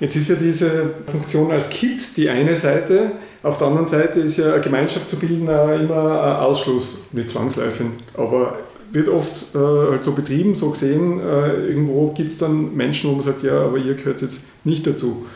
Jetzt 0.00 0.16
ist 0.16 0.28
ja 0.28 0.34
diese 0.34 0.90
Funktion 1.06 1.50
als 1.52 1.70
Kit 1.70 2.16
die 2.16 2.28
eine 2.28 2.56
Seite, 2.56 3.12
auf 3.42 3.58
der 3.58 3.68
anderen 3.68 3.86
Seite 3.86 4.20
ist 4.20 4.38
ja 4.38 4.54
eine 4.54 4.62
Gemeinschaft 4.62 5.08
zu 5.08 5.16
bilden 5.16 5.48
auch 5.48 5.68
immer 5.68 6.22
ein 6.22 6.36
Ausschluss, 6.36 7.02
nicht 7.12 7.30
zwangsläufig, 7.30 7.86
aber 8.14 8.58
wird 8.90 9.08
oft 9.08 9.54
äh, 9.54 9.58
halt 9.58 10.04
so 10.04 10.12
betrieben, 10.12 10.54
so 10.54 10.70
gesehen, 10.70 11.20
äh, 11.20 11.66
irgendwo 11.66 12.12
gibt 12.12 12.32
es 12.32 12.38
dann 12.38 12.74
Menschen, 12.74 13.10
wo 13.10 13.14
man 13.14 13.24
sagt, 13.24 13.42
ja, 13.42 13.64
aber 13.64 13.76
ihr 13.76 13.94
gehört 13.94 14.22
jetzt 14.22 14.40
nicht 14.62 14.86
dazu. 14.86 15.26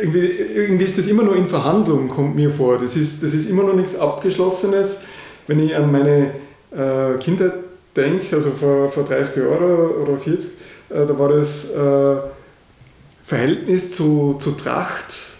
Irgendwie, 0.00 0.26
irgendwie 0.26 0.84
ist 0.84 0.98
das 0.98 1.06
immer 1.06 1.22
noch 1.22 1.36
in 1.36 1.46
Verhandlung, 1.46 2.08
kommt 2.08 2.34
mir 2.34 2.50
vor. 2.50 2.78
Das 2.78 2.96
ist, 2.96 3.22
das 3.22 3.32
ist 3.32 3.48
immer 3.48 3.62
noch 3.62 3.74
nichts 3.74 3.96
Abgeschlossenes. 3.96 5.02
Wenn 5.46 5.60
ich 5.60 5.76
an 5.76 5.92
meine 5.92 6.32
äh, 6.72 7.16
Kindheit 7.20 7.52
denke, 7.96 8.34
also 8.34 8.50
vor, 8.50 8.88
vor 8.88 9.04
30 9.04 9.36
Jahren 9.36 9.90
oder 10.02 10.18
40, 10.18 10.50
äh, 10.90 11.06
da 11.06 11.16
war 11.16 11.28
das 11.28 11.70
äh, 11.70 12.16
Verhältnis 13.28 13.90
zu, 13.90 14.36
zu 14.38 14.52
Tracht, 14.52 15.36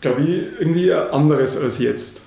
glaube 0.00 0.22
ich, 0.22 0.60
irgendwie 0.60 0.92
anderes 0.92 1.56
als 1.56 1.78
jetzt. 1.78 2.22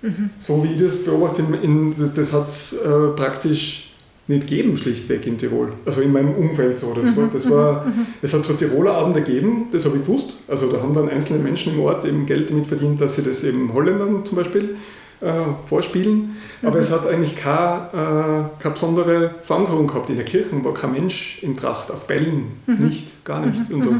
Mhm. 0.00 0.30
So 0.38 0.64
wie 0.64 0.72
ich 0.72 0.80
das 0.80 1.04
beobachte, 1.04 1.42
in, 1.60 1.94
das 2.14 2.32
hat 2.32 2.44
es 2.44 2.72
äh, 2.72 3.08
praktisch 3.14 3.92
nicht 4.28 4.46
gegeben, 4.48 4.78
schlichtweg 4.78 5.26
in 5.26 5.36
Tirol. 5.36 5.74
Also 5.84 6.00
in 6.00 6.10
meinem 6.10 6.34
Umfeld 6.34 6.78
so. 6.78 6.94
Das 6.94 7.04
mhm. 7.04 7.16
war, 7.16 7.28
das 7.28 7.50
war, 7.50 7.84
mhm. 7.84 7.90
mhm. 7.90 8.06
Es 8.22 8.32
hat 8.32 8.44
so 8.44 8.54
Tiroler 8.54 8.94
Abende 8.94 9.20
gegeben, 9.20 9.66
das 9.70 9.84
habe 9.84 9.98
ich 9.98 10.06
gewusst. 10.06 10.30
Also 10.48 10.72
da 10.72 10.80
haben 10.80 10.94
dann 10.94 11.10
einzelne 11.10 11.40
Menschen 11.40 11.74
im 11.74 11.80
Ort 11.80 12.06
eben 12.06 12.24
Geld 12.24 12.48
damit 12.48 12.66
verdient, 12.66 12.98
dass 13.02 13.16
sie 13.16 13.24
das 13.24 13.44
eben 13.44 13.74
Holländern 13.74 14.24
zum 14.24 14.36
Beispiel 14.36 14.76
äh, 15.20 15.32
vorspielen. 15.66 16.36
Aber 16.62 16.76
mhm. 16.76 16.82
es 16.82 16.90
hat 16.90 17.06
eigentlich 17.06 17.36
keine, 17.36 18.50
äh, 18.58 18.62
keine 18.62 18.74
besondere 18.74 19.34
Verankerung 19.42 19.86
gehabt. 19.86 20.10
In 20.10 20.16
der 20.16 20.24
Kirche 20.24 20.64
war 20.64 20.74
kein 20.74 20.92
Mensch 20.92 21.42
in 21.42 21.56
Tracht, 21.56 21.90
auf 21.90 22.06
Bällen 22.06 22.60
mhm. 22.66 22.88
nicht, 22.88 23.24
gar 23.24 23.44
nicht. 23.44 23.70
Und 23.70 23.82
so. 23.82 23.94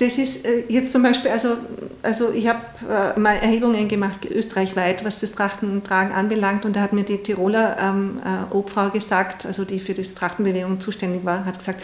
Das 0.00 0.16
ist 0.16 0.46
äh, 0.46 0.64
jetzt 0.68 0.92
zum 0.92 1.02
Beispiel, 1.02 1.30
also, 1.30 1.58
also 2.02 2.32
ich 2.32 2.48
habe 2.48 2.60
äh, 2.88 3.20
mal 3.20 3.36
Erhebungen 3.36 3.86
gemacht, 3.86 4.24
österreichweit, 4.24 5.04
was 5.04 5.20
das 5.20 5.32
Trachtentragen 5.32 6.14
anbelangt. 6.14 6.64
Und 6.64 6.74
da 6.74 6.80
hat 6.80 6.94
mir 6.94 7.04
die 7.04 7.18
Tiroler 7.18 7.76
ähm, 7.78 8.18
äh, 8.24 8.54
Obfrau 8.54 8.88
gesagt, 8.88 9.44
also 9.44 9.66
die 9.66 9.78
für 9.78 9.92
die 9.92 10.02
Trachtenbewegung 10.02 10.80
zuständig 10.80 11.26
war, 11.26 11.44
hat 11.44 11.58
gesagt, 11.58 11.82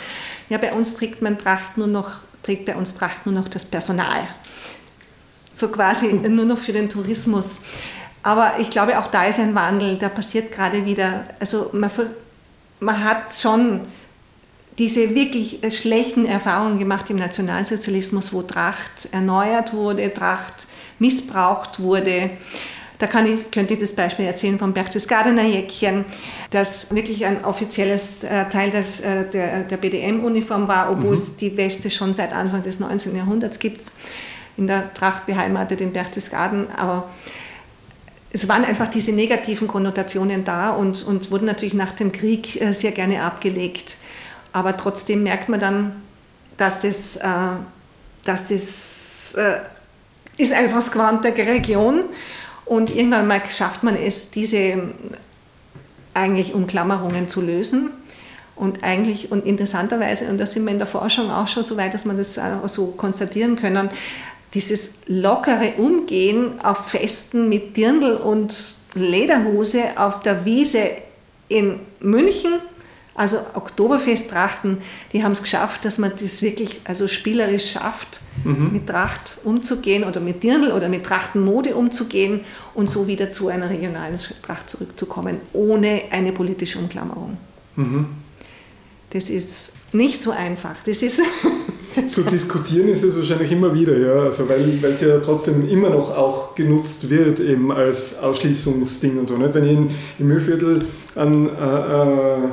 ja, 0.49 0.57
bei 0.57 0.73
uns 0.73 0.95
trägt 0.95 1.21
man 1.21 1.39
Tracht 1.39 1.77
nur 1.77 1.89
noch, 1.89 2.21
trägt 2.43 2.65
bei 2.65 2.75
uns 2.75 2.95
Tracht 2.95 3.27
nur 3.27 3.35
noch 3.35 3.49
das 3.49 3.67
Personal. 3.67 4.23
So 5.57 5.69
quasi 5.69 6.12
nur 6.12 6.45
noch 6.45 6.59
für 6.59 6.75
den 6.75 6.90
Tourismus. 6.90 7.62
Aber 8.23 8.59
ich 8.59 8.69
glaube, 8.69 8.99
auch 8.99 9.07
da 9.07 9.25
ist 9.25 9.38
ein 9.38 9.55
Wandel, 9.55 9.97
da 9.97 10.11
passiert 10.11 10.53
gerade 10.53 10.85
wieder, 10.85 11.25
also 11.40 11.71
man, 11.73 11.90
man 12.81 13.03
hat 13.03 13.33
schon 13.33 13.81
diese 14.79 15.14
wirklich 15.14 15.61
schlechten 15.71 16.27
Erfahrungen 16.27 16.79
gemacht 16.79 17.09
im 17.09 17.16
Nationalsozialismus, 17.16 18.35
wo 18.35 18.42
Tracht 18.42 19.09
erneuert 19.12 19.73
wurde, 19.73 20.12
Tracht 20.12 20.66
missbraucht 20.99 21.81
wurde. 21.81 22.31
Da 22.99 23.07
kann 23.07 23.27
ich, 23.27 23.51
könnte 23.51 23.75
ich 23.75 23.81
das 23.81 23.95
Beispiel 23.95 24.27
erzählen 24.27 24.59
von 24.59 24.75
Berchtesgadener 24.75 25.45
Jäckchen, 25.45 26.05
das 26.51 26.95
wirklich 26.95 27.25
ein 27.25 27.45
offizielles 27.45 28.25
äh, 28.25 28.49
Teil 28.49 28.71
des, 28.71 29.01
äh, 29.01 29.25
der, 29.31 29.61
der 29.64 29.77
BDM-Uniform 29.77 30.69
war, 30.69 30.90
obwohl 30.90 31.11
mhm. 31.11 31.14
es 31.14 31.37
die 31.37 31.57
Weste 31.57 31.90
schon 31.90 32.12
seit 32.12 32.33
Anfang 32.33 32.62
des 32.62 32.81
19. 32.81 33.14
Jahrhunderts 33.16 33.59
gibt, 33.59 33.83
in 34.57 34.66
der 34.66 34.92
Tracht 34.95 35.27
beheimatet 35.27 35.81
in 35.81 35.92
Berchtesgaden. 35.92 36.71
Aber 36.71 37.11
es 38.33 38.49
waren 38.49 38.64
einfach 38.64 38.88
diese 38.88 39.12
negativen 39.12 39.69
Konnotationen 39.69 40.45
da 40.45 40.71
und, 40.71 41.05
und 41.05 41.31
wurden 41.31 41.47
natürlich 41.47 41.75
nach 41.75 41.92
dem 41.92 42.12
Krieg 42.12 42.62
sehr 42.73 42.92
gerne 42.92 43.23
abgelegt. 43.23 43.97
Aber 44.53 44.77
trotzdem 44.77 45.23
merkt 45.23 45.49
man 45.49 45.61
dann, 45.61 46.03
dass 46.57 46.81
das, 46.81 47.16
äh, 47.16 47.29
dass 48.25 48.49
das 48.49 49.35
äh, 49.37 49.59
ist 50.38 50.53
einfach 50.53 50.77
das 50.77 50.92
Quant 50.92 51.25
der 51.25 51.37
Region 51.37 52.05
und 52.64 52.95
irgendwann 52.95 53.27
mal 53.27 53.42
schafft 53.47 53.83
man 53.83 53.97
es, 53.97 54.31
diese 54.31 54.83
eigentlich 56.14 56.55
Umklammerungen 56.55 57.29
zu 57.29 57.40
lösen. 57.40 57.90
Und 58.57 58.83
eigentlich, 58.83 59.31
und 59.31 59.45
interessanterweise, 59.45 60.31
und 60.31 60.38
da 60.38 60.47
sind 60.47 60.64
wir 60.64 60.73
in 60.73 60.79
der 60.79 60.87
Forschung 60.87 61.31
auch 61.31 61.47
schon 61.47 61.62
so 61.62 61.77
weit, 61.77 61.92
dass 61.92 62.07
man 62.07 62.16
das 62.16 62.40
so 62.64 62.87
konstatieren 62.92 63.57
können, 63.57 63.90
dieses 64.57 64.95
lockere 65.07 65.75
Umgehen 65.77 66.61
auf 66.62 66.88
Festen 66.88 67.49
mit 67.49 67.77
Dirndl 67.77 68.16
und 68.16 68.75
Lederhose 68.95 69.85
auf 69.97 70.23
der 70.23 70.45
Wiese 70.45 70.90
in 71.49 71.79
München 72.01 72.55
also 73.16 73.38
Oktoberfest-Trachten, 73.55 74.79
die 75.12 75.25
haben 75.25 75.33
es 75.33 75.42
geschafft, 75.42 75.85
dass 75.87 75.97
man 75.97 76.12
das 76.21 76.42
wirklich 76.42 76.81
also 76.85 77.09
spielerisch 77.09 77.73
schafft, 77.73 78.21
mhm. 78.45 78.73
mit 78.73 78.87
Tracht 78.87 79.38
umzugehen 79.45 80.05
oder 80.05 80.21
mit 80.21 80.42
Dirndl 80.42 80.71
oder 80.71 80.90
mit 80.90 81.05
Trachtenmode 81.05 81.75
umzugehen 81.75 82.42
und 82.75 82.90
so 82.90 83.07
wieder 83.07 83.33
zu 83.33 83.49
einer 83.49 83.71
regionalen 83.71 84.19
Tracht 84.42 84.69
zurückzukommen, 84.69 85.38
ohne 85.55 86.03
eine 86.11 86.33
politische 86.33 86.79
Umklammerung. 86.79 87.38
Mhm. 87.77 88.07
Das 89.11 89.31
ist 89.31 89.73
nicht 89.92 90.21
so 90.21 90.33
einfach. 90.33 90.77
Das 90.85 91.01
ist 91.01 91.23
Zu 92.09 92.22
diskutieren 92.22 92.88
ist 92.88 93.03
es 93.03 93.16
wahrscheinlich 93.16 93.51
immer 93.53 93.75
wieder, 93.75 93.96
ja, 93.96 94.25
also 94.25 94.49
weil, 94.49 94.85
es 94.85 95.01
ja 95.01 95.18
trotzdem 95.18 95.68
immer 95.68 95.90
noch 95.90 96.16
auch 96.16 96.55
genutzt 96.55 97.09
wird 97.09 97.40
eben 97.40 97.72
als 97.72 98.18
Ausschließungsding 98.18 99.18
und 99.18 99.29
so. 99.29 99.37
Nicht? 99.37 99.55
Wenn 99.55 99.64
ich 99.64 99.72
in, 99.72 99.90
im 100.18 100.29
Müllviertel 100.29 100.81
an 101.14 101.46
äh, 101.46 101.51
äh, 101.51 102.49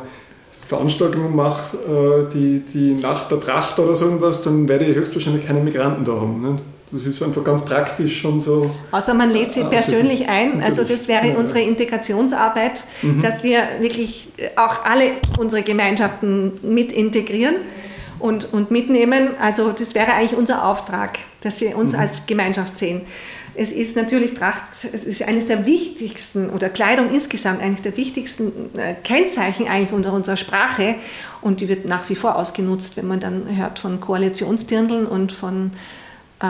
Veranstaltungen 0.68 1.36
mache, 1.36 1.78
äh, 1.78 2.34
die, 2.34 2.60
die 2.62 2.94
Nacht 2.96 3.32
der 3.32 3.40
Tracht 3.40 3.80
oder 3.80 3.96
so 3.96 4.06
irgendwas, 4.06 4.42
dann 4.44 4.68
werde 4.68 4.86
ich 4.86 4.96
höchstwahrscheinlich 4.96 5.46
keine 5.46 5.60
Migranten 5.60 6.06
da 6.06 6.14
haben. 6.14 6.42
Ne? 6.42 6.58
Das 6.92 7.08
ist 7.08 7.24
einfach 7.24 7.44
ganz 7.44 7.66
praktisch 7.66 8.22
schon 8.22 8.40
so. 8.40 8.70
Außer 8.92 9.16
man 9.16 9.32
lädt 9.32 9.52
sie 9.52 9.62
äh, 9.62 9.66
persönlich 9.66 10.30
ein. 10.30 10.62
Also 10.62 10.84
das 10.84 11.08
wäre 11.08 11.36
unsere 11.38 11.62
Integrationsarbeit, 11.62 12.84
mhm. 13.02 13.20
dass 13.22 13.44
wir 13.44 13.64
wirklich 13.80 14.30
auch 14.56 14.86
alle 14.86 15.12
unsere 15.40 15.64
Gemeinschaften 15.64 16.52
mit 16.62 16.92
integrieren 16.92 17.56
und, 18.24 18.54
und 18.54 18.72
mitnehmen. 18.72 19.32
Also 19.38 19.74
das 19.74 19.96
wäre 19.96 20.14
eigentlich 20.14 20.38
unser 20.38 20.66
Auftrag, 20.66 21.20
dass 21.42 21.60
wir 21.60 21.78
uns 21.78 21.92
mhm. 21.92 22.00
als 22.00 22.26
Gemeinschaft 22.26 22.78
sehen. 22.78 23.02
Es 23.54 23.74
ist 23.74 23.98
natürlich 23.98 24.34
Tracht, 24.34 24.64
es 24.94 25.04
ist 25.04 25.24
eines 25.24 25.48
der 25.48 25.66
wichtigsten 25.66 26.50
oder 26.50 26.70
Kleidung 26.70 27.12
insgesamt 27.14 27.62
eines 27.62 27.82
der 27.82 27.98
wichtigsten 27.98 28.74
äh, 28.78 28.96
Kennzeichen 29.04 29.68
eigentlich 29.68 29.92
unter 29.92 30.14
unserer 30.14 30.38
Sprache 30.38 30.96
und 31.42 31.60
die 31.60 31.68
wird 31.68 31.86
nach 31.86 32.10
wie 32.10 32.16
vor 32.16 32.38
ausgenutzt, 32.38 32.96
wenn 32.96 33.08
man 33.08 33.20
dann 33.20 33.58
hört 33.58 33.78
von 33.78 34.00
Koalitionsdirndeln 34.00 35.06
und 35.06 35.34
von 35.34 35.72
äh, 36.42 36.48
äh, 36.48 36.50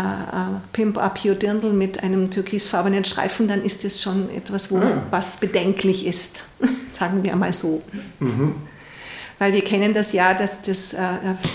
Pimp 0.74 1.00
Up 1.00 1.26
Your 1.26 1.34
Dirndl 1.34 1.74
mit 1.74 2.04
einem 2.04 2.30
türkisfarbenen 2.30 3.04
Streifen, 3.04 3.48
dann 3.48 3.64
ist 3.64 3.84
das 3.84 4.00
schon 4.00 4.30
etwas, 4.30 4.72
wo 4.72 4.78
ah. 4.78 5.02
was 5.10 5.38
bedenklich 5.38 6.06
ist, 6.06 6.46
sagen 6.92 7.24
wir 7.24 7.36
mal 7.36 7.52
so. 7.52 7.82
Mhm. 8.20 8.54
Weil 9.44 9.52
wir 9.52 9.62
kennen 9.66 9.94
das 9.94 10.14
ja, 10.14 10.34
dass 10.34 10.62
das 10.62 10.94
äh, 10.94 11.00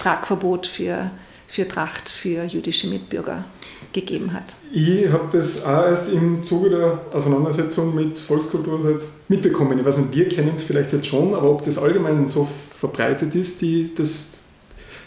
Tragverbot 0.03 0.66
für, 0.66 1.11
für 1.46 1.66
Tracht 1.66 2.11
für 2.11 2.44
jüdische 2.44 2.87
Mitbürger 2.87 3.46
gegeben 3.94 4.35
hat. 4.35 4.57
Ich 4.70 5.09
habe 5.11 5.31
das 5.33 5.64
auch 5.64 5.87
erst 5.87 6.12
im 6.12 6.44
Zuge 6.44 6.68
der 6.68 7.01
Auseinandersetzung 7.14 7.94
mit 7.94 8.18
Volkskultur 8.18 8.79
mitbekommen. 9.29 9.79
Ich 9.79 9.87
weiß 9.87 9.96
nicht, 9.96 10.14
wir 10.14 10.29
kennen 10.29 10.53
es 10.55 10.64
vielleicht 10.64 10.92
jetzt 10.92 11.07
schon, 11.07 11.35
aber 11.35 11.51
ob 11.51 11.64
das 11.64 11.79
allgemein 11.79 12.27
so 12.27 12.46
verbreitet 12.79 13.35
ist, 13.35 13.62
die, 13.62 13.90
das 13.94 14.33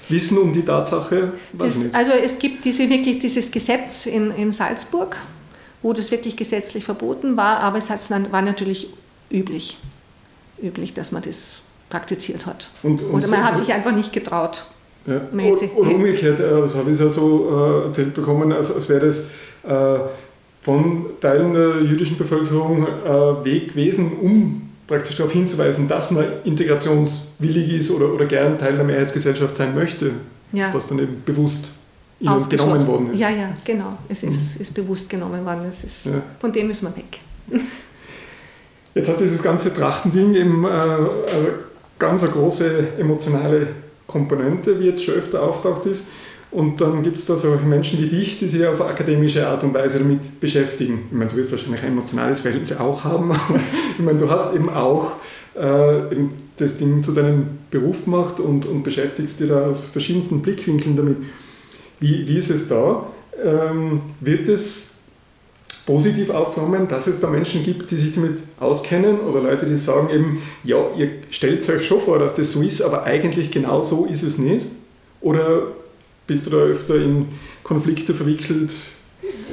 Wissen 0.09 0.39
um 0.39 0.51
die 0.51 0.65
Tatsache, 0.65 1.33
das. 1.53 1.93
Also 1.93 2.13
es 2.13 2.39
gibt 2.39 2.65
diese, 2.65 2.89
wirklich 2.89 3.19
dieses 3.19 3.51
Gesetz 3.51 4.07
in, 4.07 4.31
in 4.31 4.51
Salzburg, 4.51 5.17
wo 5.83 5.93
das 5.93 6.09
wirklich 6.09 6.35
gesetzlich 6.35 6.83
verboten 6.83 7.37
war, 7.37 7.59
aber 7.59 7.77
es 7.77 7.91
war 7.91 8.41
natürlich 8.41 8.89
üblich, 9.29 9.77
üblich, 10.59 10.95
dass 10.95 11.11
man 11.11 11.21
das 11.21 11.61
praktiziert 11.91 12.47
hat. 12.47 12.71
Und, 12.81 13.03
und 13.03 13.13
Oder 13.13 13.27
man 13.27 13.39
so 13.41 13.45
hat 13.45 13.57
sich 13.57 13.71
einfach 13.71 13.93
nicht 13.93 14.11
getraut. 14.11 14.65
Ja. 15.05 15.21
Oder, 15.75 15.91
umgekehrt, 15.91 16.39
äh, 16.39 16.61
das 16.61 16.75
habe 16.75 16.91
ich 16.91 16.99
ja 16.99 17.09
so 17.09 17.83
äh, 17.83 17.87
erzählt 17.87 18.13
bekommen, 18.13 18.51
als, 18.51 18.73
als 18.73 18.89
wäre 18.89 19.05
das 19.05 19.19
äh, 19.63 19.99
von 20.61 21.05
Teilen 21.19 21.53
der 21.53 21.81
jüdischen 21.81 22.17
Bevölkerung 22.17 22.85
Weg 23.43 23.69
gewesen, 23.69 24.11
um 24.21 24.69
praktisch 24.85 25.15
darauf 25.15 25.31
hinzuweisen, 25.31 25.87
dass 25.87 26.11
man 26.11 26.25
integrationswillig 26.43 27.73
ist 27.73 27.91
oder, 27.91 28.13
oder 28.13 28.25
gern 28.25 28.59
Teil 28.59 28.75
der 28.75 28.83
Mehrheitsgesellschaft 28.83 29.55
sein 29.55 29.73
möchte, 29.73 30.11
ja. 30.51 30.71
was 30.71 30.85
dann 30.85 30.99
eben 30.99 31.23
bewusst 31.25 31.71
ihnen 32.19 32.49
genommen 32.49 32.85
worden 32.85 33.11
ist. 33.11 33.19
Ja, 33.19 33.29
ja, 33.29 33.53
genau. 33.65 33.97
Es 34.07 34.21
ist, 34.21 34.55
mhm. 34.55 34.61
ist 34.61 34.73
bewusst 34.75 35.09
genommen 35.09 35.43
worden. 35.43 35.65
Es 35.67 35.83
ist, 35.83 36.05
ja. 36.05 36.21
Von 36.39 36.51
dem 36.51 36.67
müssen 36.67 36.87
wir 36.87 36.95
weg. 36.95 37.63
Jetzt 38.93 39.09
hat 39.09 39.19
dieses 39.19 39.41
ganze 39.41 39.73
Trachtending 39.73 40.35
eben 40.35 40.65
äh, 40.65 40.69
ganz 42.01 42.23
eine 42.23 42.31
große 42.31 42.97
emotionale 42.97 43.67
Komponente, 44.07 44.79
wie 44.79 44.87
jetzt 44.87 45.03
schon 45.05 45.13
öfter 45.13 45.41
auftaucht 45.43 45.85
ist. 45.85 46.07
Und 46.49 46.81
dann 46.81 47.01
gibt 47.01 47.17
es 47.17 47.25
da 47.25 47.37
so 47.37 47.57
Menschen 47.65 48.01
wie 48.01 48.07
dich, 48.07 48.39
die 48.39 48.49
sich 48.49 48.65
auf 48.65 48.81
akademische 48.81 49.47
Art 49.47 49.63
und 49.63 49.73
Weise 49.73 49.99
damit 49.99 50.41
beschäftigen. 50.41 51.05
Ich 51.09 51.17
meine, 51.17 51.29
du 51.29 51.37
wirst 51.37 51.51
wahrscheinlich 51.51 51.81
ein 51.81 51.93
emotionales 51.93 52.41
Verhältnis 52.41 52.77
auch 52.77 53.05
haben, 53.05 53.31
ich 53.97 54.03
meine, 54.03 54.19
du 54.19 54.29
hast 54.29 54.53
eben 54.53 54.69
auch 54.69 55.13
äh, 55.55 56.01
das 56.57 56.77
Ding 56.77 57.03
zu 57.03 57.13
deinem 57.13 57.59
Beruf 57.69 58.03
gemacht 58.03 58.41
und, 58.41 58.65
und 58.65 58.83
beschäftigst 58.83 59.39
dich 59.39 59.47
da 59.47 59.67
aus 59.67 59.85
verschiedensten 59.85 60.41
Blickwinkeln 60.41 60.97
damit. 60.97 61.17
Wie, 62.01 62.27
wie 62.27 62.37
ist 62.37 62.49
es 62.49 62.67
da? 62.67 63.07
Ähm, 63.41 64.01
wird 64.19 64.49
es 64.49 64.90
positiv 65.85 66.29
aufgenommen, 66.29 66.87
dass 66.87 67.07
es 67.07 67.19
da 67.19 67.29
Menschen 67.29 67.63
gibt, 67.63 67.89
die 67.91 67.95
sich 67.95 68.13
damit 68.13 68.39
auskennen 68.59 69.19
oder 69.21 69.41
Leute, 69.41 69.65
die 69.65 69.77
sagen 69.77 70.09
eben, 70.09 70.41
ja, 70.63 70.77
ihr 70.95 71.09
stellt 71.29 71.67
euch 71.69 71.85
schon 71.85 71.99
vor, 71.99 72.19
dass 72.19 72.35
das 72.35 72.51
so 72.51 72.61
ist, 72.61 72.81
aber 72.81 73.03
eigentlich 73.03 73.51
genau 73.51 73.81
so 73.81 74.05
ist 74.05 74.23
es 74.23 74.37
nicht? 74.37 74.67
Oder 75.21 75.67
bist 76.27 76.45
du 76.45 76.49
da 76.51 76.57
öfter 76.57 76.95
in 76.95 77.27
Konflikte 77.63 78.13
verwickelt, 78.13 78.71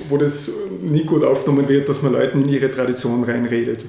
wo 0.08 0.16
das 0.16 0.50
nicht 0.82 1.06
gut 1.06 1.24
aufgenommen 1.24 1.68
wird, 1.68 1.88
dass 1.88 2.02
man 2.02 2.12
Leuten 2.12 2.42
in 2.42 2.48
ihre 2.48 2.70
Tradition 2.70 3.24
reinredet? 3.24 3.84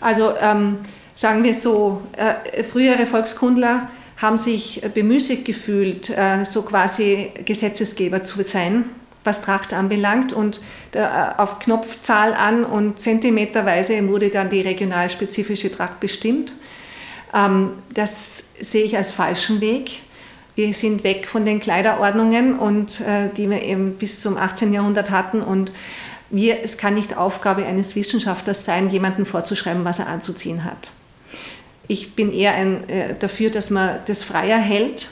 Also 0.00 0.32
ähm, 0.40 0.78
sagen 1.14 1.44
wir 1.44 1.54
so, 1.54 2.02
äh, 2.16 2.62
frühere 2.64 3.06
Volkskundler 3.06 3.88
haben 4.16 4.36
sich 4.36 4.82
bemüßigt 4.94 5.44
gefühlt, 5.44 6.10
äh, 6.10 6.44
so 6.44 6.62
quasi 6.62 7.30
Gesetzesgeber 7.44 8.24
zu 8.24 8.42
sein 8.42 8.84
was 9.28 9.42
Tracht 9.42 9.72
anbelangt. 9.72 10.32
Und 10.32 10.60
äh, 10.92 11.06
auf 11.36 11.58
Knopfzahl 11.60 12.34
an 12.34 12.64
und 12.64 12.98
zentimeterweise 12.98 14.08
wurde 14.08 14.30
dann 14.30 14.50
die 14.50 14.62
regionalspezifische 14.62 15.70
Tracht 15.70 16.00
bestimmt. 16.00 16.54
Ähm, 17.34 17.72
das 17.92 18.48
sehe 18.60 18.84
ich 18.84 18.96
als 18.96 19.10
falschen 19.10 19.60
Weg. 19.60 20.00
Wir 20.54 20.74
sind 20.74 21.04
weg 21.04 21.28
von 21.28 21.44
den 21.44 21.60
Kleiderordnungen, 21.60 22.58
und, 22.58 23.00
äh, 23.02 23.28
die 23.36 23.48
wir 23.48 23.62
eben 23.62 23.92
bis 23.92 24.20
zum 24.20 24.36
18. 24.36 24.72
Jahrhundert 24.72 25.10
hatten. 25.10 25.40
Und 25.40 25.72
wir, 26.30 26.64
es 26.64 26.78
kann 26.78 26.94
nicht 26.94 27.16
Aufgabe 27.16 27.64
eines 27.64 27.94
Wissenschaftlers 27.94 28.64
sein, 28.64 28.88
jemandem 28.88 29.24
vorzuschreiben, 29.24 29.84
was 29.84 29.98
er 29.98 30.08
anzuziehen 30.08 30.64
hat. 30.64 30.90
Ich 31.86 32.14
bin 32.14 32.32
eher 32.32 32.54
ein, 32.54 32.88
äh, 32.88 33.14
dafür, 33.18 33.50
dass 33.50 33.70
man 33.70 34.00
das 34.06 34.24
freier 34.24 34.58
hält 34.58 35.10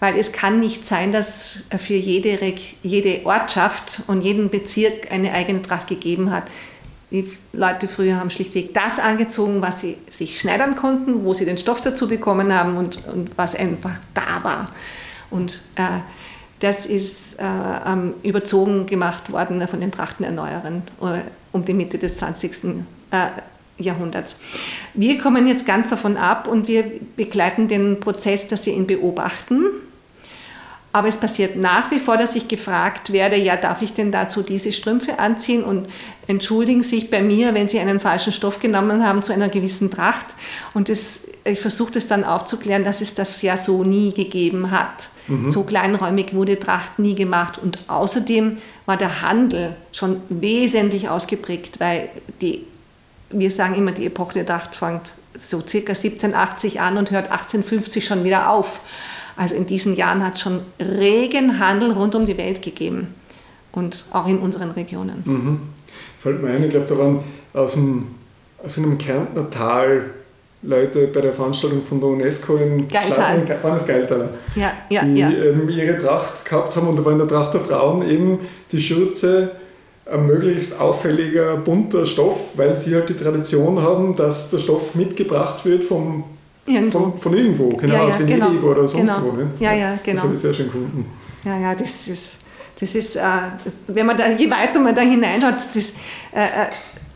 weil 0.00 0.16
es 0.16 0.32
kann 0.32 0.58
nicht 0.58 0.84
sein, 0.84 1.12
dass 1.12 1.60
für 1.78 1.94
jede, 1.94 2.38
jede 2.82 3.24
Ortschaft 3.24 4.02
und 4.06 4.22
jeden 4.22 4.48
Bezirk 4.48 5.12
eine 5.12 5.32
eigene 5.32 5.62
Tracht 5.62 5.86
gegeben 5.88 6.30
hat. 6.30 6.44
Die 7.10 7.28
Leute 7.52 7.86
früher 7.86 8.18
haben 8.18 8.30
schlichtweg 8.30 8.72
das 8.72 8.98
angezogen, 8.98 9.62
was 9.62 9.80
sie 9.80 9.98
sich 10.08 10.40
schneidern 10.40 10.74
konnten, 10.74 11.24
wo 11.24 11.34
sie 11.34 11.44
den 11.44 11.58
Stoff 11.58 11.80
dazu 11.80 12.08
bekommen 12.08 12.54
haben 12.54 12.76
und, 12.76 13.06
und 13.08 13.36
was 13.36 13.54
einfach 13.54 13.98
da 14.14 14.42
war. 14.42 14.72
Und 15.30 15.62
äh, 15.74 16.00
das 16.60 16.86
ist 16.86 17.40
äh, 17.40 17.44
ähm, 17.44 18.14
überzogen 18.22 18.86
gemacht 18.86 19.32
worden 19.32 19.66
von 19.66 19.80
den 19.80 19.90
Trachtenerneuerern 19.90 20.82
äh, 21.02 21.20
um 21.52 21.64
die 21.64 21.74
Mitte 21.74 21.98
des 21.98 22.18
20. 22.18 22.84
Äh, 23.10 23.28
Jahrhunderts. 23.76 24.38
Wir 24.92 25.18
kommen 25.18 25.46
jetzt 25.46 25.66
ganz 25.66 25.88
davon 25.88 26.16
ab 26.16 26.46
und 26.46 26.68
wir 26.68 26.84
begleiten 27.16 27.66
den 27.66 27.98
Prozess, 27.98 28.46
dass 28.46 28.66
wir 28.66 28.74
ihn 28.74 28.86
beobachten 28.86 29.64
aber 30.92 31.06
es 31.06 31.18
passiert 31.18 31.54
nach 31.54 31.92
wie 31.92 32.00
vor, 32.00 32.16
dass 32.16 32.34
ich 32.34 32.48
gefragt 32.48 33.12
werde, 33.12 33.36
ja, 33.36 33.56
darf 33.56 33.80
ich 33.80 33.94
denn 33.94 34.10
dazu 34.10 34.42
diese 34.42 34.72
Strümpfe 34.72 35.20
anziehen? 35.20 35.62
Und 35.62 35.88
entschuldigen 36.26 36.82
sich 36.82 37.10
bei 37.10 37.22
mir, 37.22 37.54
wenn 37.54 37.68
Sie 37.68 37.78
einen 37.78 38.00
falschen 38.00 38.32
Stoff 38.32 38.58
genommen 38.58 39.06
haben 39.06 39.22
zu 39.22 39.32
einer 39.32 39.48
gewissen 39.48 39.92
Tracht. 39.92 40.34
Und 40.74 40.88
das, 40.88 41.20
ich 41.44 41.60
versuche 41.60 41.92
das 41.92 42.08
dann 42.08 42.24
aufzuklären, 42.24 42.82
dass 42.82 43.00
es 43.02 43.14
das 43.14 43.40
ja 43.42 43.56
so 43.56 43.84
nie 43.84 44.12
gegeben 44.12 44.72
hat. 44.72 45.10
Mhm. 45.28 45.50
So 45.50 45.62
kleinräumig 45.62 46.34
wurde 46.34 46.58
Tracht 46.58 46.98
nie 46.98 47.14
gemacht. 47.14 47.58
Und 47.58 47.78
außerdem 47.86 48.58
war 48.86 48.96
der 48.96 49.22
Handel 49.22 49.76
schon 49.92 50.20
wesentlich 50.28 51.08
ausgeprägt, 51.08 51.78
weil 51.78 52.08
die, 52.40 52.64
wir 53.30 53.52
sagen 53.52 53.76
immer, 53.76 53.92
die 53.92 54.06
Epoche 54.06 54.34
der 54.34 54.46
Tracht 54.46 54.74
fängt 54.74 55.12
so 55.36 55.60
circa 55.60 55.92
1780 55.92 56.80
an 56.80 56.96
und 56.96 57.12
hört 57.12 57.30
1850 57.30 58.04
schon 58.04 58.24
wieder 58.24 58.50
auf. 58.50 58.80
Also 59.36 59.54
in 59.54 59.66
diesen 59.66 59.94
Jahren 59.94 60.24
hat 60.24 60.34
es 60.34 60.40
schon 60.40 60.60
regen 60.80 61.58
Handel 61.58 61.92
rund 61.92 62.14
um 62.14 62.26
die 62.26 62.36
Welt 62.36 62.62
gegeben 62.62 63.14
und 63.72 64.06
auch 64.12 64.26
in 64.26 64.38
unseren 64.38 64.70
Regionen. 64.72 65.22
Mhm. 65.24 65.60
Fällt 66.18 66.42
mir 66.42 66.50
ein, 66.50 66.64
ich 66.64 66.70
glaube, 66.70 66.86
da 66.86 66.98
waren 66.98 67.20
aus, 67.54 67.72
dem, 67.72 68.08
aus 68.62 68.78
einem 68.78 68.98
Kärntner 68.98 69.48
Tal 69.50 70.10
Leute 70.62 71.06
bei 71.06 71.22
der 71.22 71.32
Veranstaltung 71.32 71.80
von 71.80 72.00
der 72.00 72.10
UNESCO 72.10 72.56
in 72.56 72.86
Geiltal. 72.86 73.48
waren 73.62 73.86
Geiltaler, 73.86 74.28
ja, 74.54 74.72
ja, 74.90 75.04
die 75.04 75.18
ja. 75.18 75.30
Ähm, 75.30 75.68
ihre 75.70 75.96
Tracht 75.96 76.44
gehabt 76.44 76.76
haben 76.76 76.86
und 76.86 76.98
da 76.98 77.04
war 77.04 77.12
in 77.12 77.18
der 77.18 77.28
Tracht 77.28 77.54
der 77.54 77.62
Frauen 77.62 78.06
eben 78.06 78.40
die 78.70 78.78
Schürze 78.78 79.52
ein 80.04 80.26
möglichst 80.26 80.78
auffälliger, 80.78 81.56
bunter 81.56 82.04
Stoff, 82.04 82.50
weil 82.56 82.76
sie 82.76 82.94
halt 82.94 83.08
die 83.08 83.14
Tradition 83.14 83.80
haben, 83.80 84.16
dass 84.16 84.50
der 84.50 84.58
Stoff 84.58 84.94
mitgebracht 84.94 85.64
wird 85.64 85.84
vom 85.84 86.24
Irgendwo. 86.66 86.98
Von, 86.98 87.18
von 87.18 87.36
irgendwo, 87.36 87.68
genau, 87.70 87.94
ja, 87.94 88.00
ja, 88.00 88.06
aus 88.06 88.18
Venedig 88.18 88.38
genau, 88.38 88.68
oder 88.68 88.88
sonst 88.88 89.14
genau. 89.14 89.22
wo. 89.24 89.32
Ne? 89.32 89.50
Ja, 89.58 89.72
ja, 89.72 89.98
genau. 90.02 90.14
Das 90.14 90.24
habe 90.24 90.34
ich 90.34 90.40
sehr 90.40 90.54
schön 90.54 90.66
gefunden. 90.66 91.06
Ja, 91.44 91.58
ja, 91.58 91.74
das 91.74 92.08
ist, 92.08 92.40
das 92.78 92.94
ist 92.94 93.16
äh, 93.16 93.22
wenn 93.86 94.06
man 94.06 94.16
da, 94.16 94.28
je 94.28 94.50
weiter 94.50 94.78
man 94.78 94.94
da 94.94 95.00
hineinschaut, 95.00 95.54
das, 95.74 95.94
äh, 96.32 96.40
äh 96.40 96.66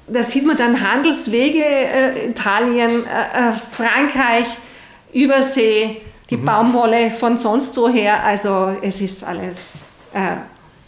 da 0.06 0.22
sieht 0.22 0.44
man 0.46 0.56
dann 0.56 0.86
Handelswege, 0.86 1.64
äh, 1.64 2.28
Italien, 2.28 2.90
äh, 3.06 3.50
äh, 3.50 3.52
Frankreich, 3.70 4.58
Übersee, 5.14 6.02
die 6.28 6.36
mhm. 6.36 6.44
Baumwolle 6.44 7.10
von 7.10 7.38
sonst 7.38 7.76
woher. 7.78 8.22
Also 8.22 8.76
es 8.82 9.00
ist 9.00 9.24
alles 9.24 9.84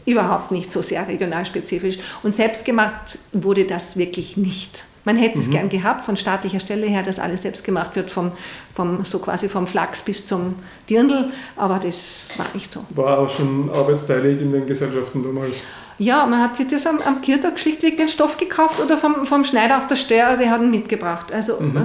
überhaupt 0.04 0.52
nicht 0.52 0.70
so 0.70 0.82
sehr 0.82 1.06
regionalspezifisch. 1.08 1.98
Und 2.22 2.32
selbstgemacht 2.32 3.18
wurde 3.32 3.64
das 3.64 3.96
wirklich 3.96 4.36
nicht. 4.36 4.84
Man 5.06 5.16
hätte 5.16 5.38
es 5.38 5.46
mhm. 5.46 5.52
gern 5.52 5.68
gehabt, 5.68 6.04
von 6.04 6.16
staatlicher 6.16 6.58
Stelle 6.58 6.88
her, 6.88 7.04
dass 7.04 7.20
alles 7.20 7.42
selbst 7.42 7.62
gemacht 7.64 7.94
wird, 7.94 8.10
vom, 8.10 8.32
vom, 8.74 9.04
so 9.04 9.20
quasi 9.20 9.48
vom 9.48 9.68
Flachs 9.68 10.02
bis 10.02 10.26
zum 10.26 10.56
Dirndl, 10.90 11.30
aber 11.54 11.80
das 11.82 12.30
war 12.36 12.46
nicht 12.54 12.72
so. 12.72 12.84
War 12.90 13.20
auch 13.20 13.28
schon 13.28 13.70
arbeitsteilig 13.72 14.42
in 14.42 14.50
den 14.50 14.66
Gesellschaften 14.66 15.22
damals? 15.22 15.62
Ja, 15.98 16.26
man 16.26 16.42
hat 16.42 16.56
sich 16.56 16.66
das 16.66 16.88
am, 16.88 16.98
am 17.02 17.20
Kirtag 17.20 17.56
schlichtweg 17.56 17.96
den 17.96 18.08
Stoff 18.08 18.36
gekauft 18.36 18.80
oder 18.80 18.98
vom, 18.98 19.24
vom 19.24 19.44
Schneider 19.44 19.78
auf 19.78 19.86
der 19.86 19.94
Stör, 19.94 20.36
hat 20.38 20.60
ihn 20.60 20.72
mitgebracht. 20.72 21.32
Also 21.32 21.60
mhm. 21.60 21.76
Äh, 21.76 21.80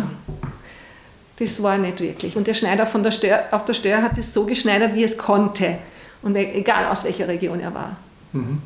das 1.38 1.62
war 1.62 1.78
nicht 1.78 2.00
wirklich. 2.00 2.36
Und 2.36 2.48
der 2.48 2.56
Schneider 2.56 2.88
von 2.88 3.04
der 3.04 3.12
Stör, 3.12 3.44
auf 3.52 3.66
der 3.66 3.76
Stör 3.76 4.02
hat 4.02 4.18
es 4.18 4.34
so 4.34 4.48
geschneidert, 4.48 4.96
wie 4.96 5.04
es 5.04 5.20
konnte. 5.20 5.78
Und 6.24 6.36
e-, 6.36 6.54
egal 6.54 6.88
aus 6.88 7.04
welcher 7.04 7.28
Region 7.28 7.60
er 7.60 7.74
war. 7.76 7.98
Mhm. 8.34 8.64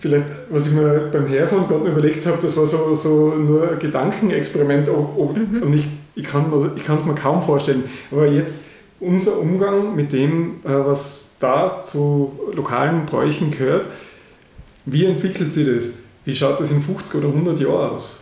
Vielleicht, 0.00 0.24
was 0.48 0.66
ich 0.66 0.72
mir 0.72 1.10
beim 1.12 1.26
Herfahren 1.26 1.68
gerade 1.68 1.88
überlegt 1.88 2.24
habe, 2.26 2.38
das 2.40 2.56
war 2.56 2.66
so, 2.66 2.94
so 2.94 3.34
nur 3.34 3.72
ein 3.72 3.78
Gedankenexperiment 3.78 4.88
ob, 4.88 5.16
ob, 5.16 5.36
mhm. 5.36 5.62
und 5.62 5.74
ich, 5.74 5.84
ich 6.14 6.24
kann 6.24 6.46
es 6.52 7.04
mir 7.04 7.14
kaum 7.14 7.42
vorstellen. 7.42 7.84
Aber 8.10 8.26
jetzt 8.26 8.62
unser 8.98 9.38
Umgang 9.38 9.94
mit 9.94 10.12
dem, 10.12 10.60
äh, 10.64 10.68
was 10.68 11.20
da 11.38 11.82
zu 11.82 12.32
lokalen 12.54 13.06
Bräuchen 13.06 13.50
gehört, 13.50 13.86
wie 14.86 15.04
entwickelt 15.04 15.52
sich 15.52 15.66
das? 15.66 15.90
Wie 16.24 16.34
schaut 16.34 16.58
das 16.60 16.70
in 16.70 16.82
50 16.82 17.14
oder 17.16 17.28
100 17.28 17.60
Jahren 17.60 17.90
aus? 17.90 18.20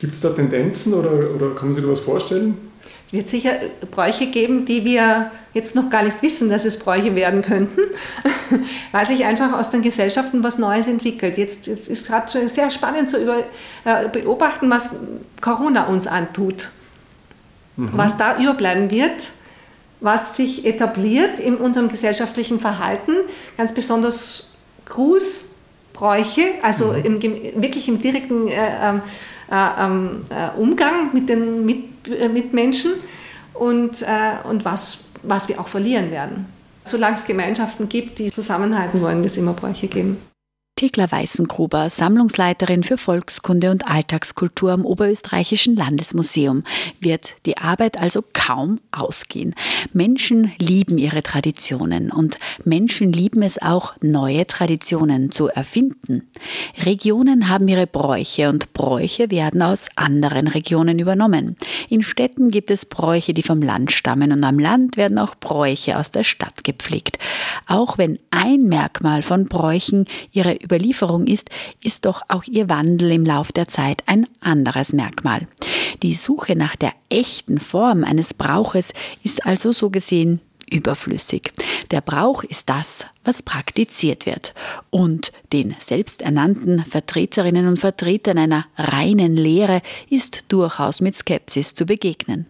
Gibt 0.00 0.14
es 0.14 0.20
da 0.20 0.30
Tendenzen 0.30 0.94
oder, 0.94 1.12
oder 1.34 1.54
kann 1.54 1.68
man 1.68 1.74
sich 1.74 1.84
da 1.84 1.90
was 1.90 2.00
vorstellen? 2.00 2.56
wird 3.12 3.28
sicher 3.28 3.52
Bräuche 3.90 4.26
geben, 4.26 4.64
die 4.64 4.84
wir 4.84 5.30
jetzt 5.54 5.74
noch 5.74 5.90
gar 5.90 6.02
nicht 6.02 6.22
wissen, 6.22 6.48
dass 6.48 6.64
es 6.64 6.78
Bräuche 6.78 7.14
werden 7.14 7.42
könnten, 7.42 7.80
weil 8.92 9.06
sich 9.06 9.24
einfach 9.24 9.52
aus 9.52 9.70
den 9.70 9.82
Gesellschaften 9.82 10.42
was 10.42 10.58
Neues 10.58 10.86
entwickelt. 10.86 11.36
Jetzt, 11.36 11.66
jetzt 11.66 11.88
ist 11.88 12.06
gerade 12.06 12.48
sehr 12.48 12.70
spannend 12.70 13.10
zu 13.10 13.22
über, 13.22 13.38
äh, 13.84 14.08
beobachten, 14.08 14.70
was 14.70 14.90
Corona 15.40 15.86
uns 15.86 16.06
antut, 16.06 16.70
mhm. 17.76 17.90
was 17.92 18.16
da 18.16 18.38
überbleiben 18.38 18.90
wird, 18.90 19.28
was 20.00 20.36
sich 20.36 20.64
etabliert 20.64 21.38
in 21.38 21.56
unserem 21.56 21.88
gesellschaftlichen 21.88 22.58
Verhalten, 22.58 23.12
ganz 23.56 23.72
besonders 23.72 24.50
Grußbräuche, 24.86 26.42
also 26.62 26.92
mhm. 26.92 27.20
im, 27.20 27.62
wirklich 27.62 27.88
im 27.88 28.00
direkten 28.00 28.48
äh, 28.48 28.54
ähm, 28.82 29.02
äh, 29.50 29.84
ähm, 29.84 30.24
äh, 30.30 30.58
Umgang 30.58 31.12
mit 31.12 31.28
den 31.28 31.66
mit 31.66 31.84
äh, 32.08 32.28
Mitmenschen 32.28 32.92
und, 33.54 34.02
äh, 34.02 34.46
und 34.48 34.64
was, 34.64 35.01
was 35.22 35.48
wir 35.48 35.60
auch 35.60 35.68
verlieren 35.68 36.10
werden. 36.10 36.46
Solange 36.84 37.16
es 37.16 37.24
Gemeinschaften 37.24 37.88
gibt, 37.88 38.18
die 38.18 38.30
zusammenhalten 38.30 39.00
wollen, 39.00 39.18
wird 39.18 39.30
es 39.30 39.36
immer 39.36 39.52
Bräuche 39.52 39.86
geben. 39.86 40.18
Thekla 40.82 41.12
Weißengruber, 41.12 41.90
Sammlungsleiterin 41.90 42.82
für 42.82 42.98
Volkskunde 42.98 43.70
und 43.70 43.86
Alltagskultur 43.86 44.72
am 44.72 44.84
Oberösterreichischen 44.84 45.76
Landesmuseum, 45.76 46.64
wird 46.98 47.34
die 47.46 47.56
Arbeit 47.56 48.00
also 48.00 48.24
kaum 48.32 48.80
ausgehen. 48.90 49.54
Menschen 49.92 50.50
lieben 50.58 50.98
ihre 50.98 51.22
Traditionen 51.22 52.10
und 52.10 52.36
Menschen 52.64 53.12
lieben 53.12 53.42
es 53.42 53.62
auch, 53.62 53.94
neue 54.00 54.44
Traditionen 54.48 55.30
zu 55.30 55.46
erfinden. 55.46 56.28
Regionen 56.84 57.48
haben 57.48 57.68
ihre 57.68 57.86
Bräuche 57.86 58.48
und 58.48 58.72
Bräuche 58.72 59.30
werden 59.30 59.62
aus 59.62 59.86
anderen 59.94 60.48
Regionen 60.48 60.98
übernommen. 60.98 61.56
In 61.90 62.02
Städten 62.02 62.50
gibt 62.50 62.72
es 62.72 62.86
Bräuche, 62.86 63.34
die 63.34 63.44
vom 63.44 63.62
Land 63.62 63.92
stammen 63.92 64.32
und 64.32 64.42
am 64.42 64.58
Land 64.58 64.96
werden 64.96 65.20
auch 65.20 65.36
Bräuche 65.36 65.96
aus 65.96 66.10
der 66.10 66.24
Stadt 66.24 66.64
gepflegt. 66.64 67.20
Auch 67.68 67.98
wenn 67.98 68.18
ein 68.32 68.62
Merkmal 68.62 69.22
von 69.22 69.44
Bräuchen 69.44 70.06
ihre 70.32 70.56
Überlieferung 70.72 71.26
ist, 71.26 71.50
ist 71.82 72.06
doch 72.06 72.22
auch 72.28 72.44
ihr 72.44 72.70
Wandel 72.70 73.12
im 73.12 73.26
Lauf 73.26 73.52
der 73.52 73.68
Zeit 73.68 74.02
ein 74.06 74.24
anderes 74.40 74.94
Merkmal. 74.94 75.46
Die 76.02 76.14
Suche 76.14 76.56
nach 76.56 76.76
der 76.76 76.94
echten 77.10 77.60
Form 77.60 78.04
eines 78.04 78.32
Brauches 78.32 78.94
ist 79.22 79.44
also 79.44 79.72
so 79.72 79.90
gesehen 79.90 80.40
überflüssig. 80.70 81.52
Der 81.90 82.00
Brauch 82.00 82.42
ist 82.42 82.70
das, 82.70 83.04
was 83.22 83.42
praktiziert 83.42 84.24
wird. 84.24 84.54
Und 84.88 85.30
den 85.52 85.76
selbsternannten 85.78 86.82
Vertreterinnen 86.86 87.68
und 87.68 87.78
Vertretern 87.78 88.38
einer 88.38 88.64
reinen 88.78 89.36
Lehre 89.36 89.82
ist 90.08 90.50
durchaus 90.50 91.02
mit 91.02 91.14
Skepsis 91.14 91.74
zu 91.74 91.84
begegnen. 91.84 92.46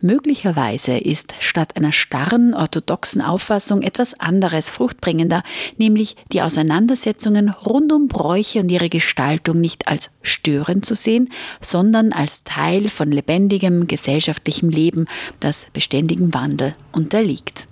Möglicherweise 0.00 0.96
ist 0.96 1.34
statt 1.40 1.76
einer 1.76 1.92
starren 1.92 2.54
orthodoxen 2.54 3.20
Auffassung 3.20 3.82
etwas 3.82 4.14
anderes 4.14 4.70
fruchtbringender, 4.70 5.42
nämlich 5.76 6.16
die 6.32 6.42
Auseinandersetzungen 6.42 7.50
rund 7.50 7.92
um 7.92 8.08
Bräuche 8.08 8.60
und 8.60 8.70
ihre 8.70 8.88
Gestaltung 8.88 9.60
nicht 9.60 9.88
als 9.88 10.10
störend 10.22 10.84
zu 10.84 10.94
sehen, 10.94 11.30
sondern 11.60 12.12
als 12.12 12.44
Teil 12.44 12.88
von 12.88 13.10
lebendigem 13.10 13.86
gesellschaftlichem 13.86 14.70
Leben, 14.70 15.06
das 15.40 15.66
beständigem 15.72 16.32
Wandel 16.34 16.74
unterliegt. 16.92 17.66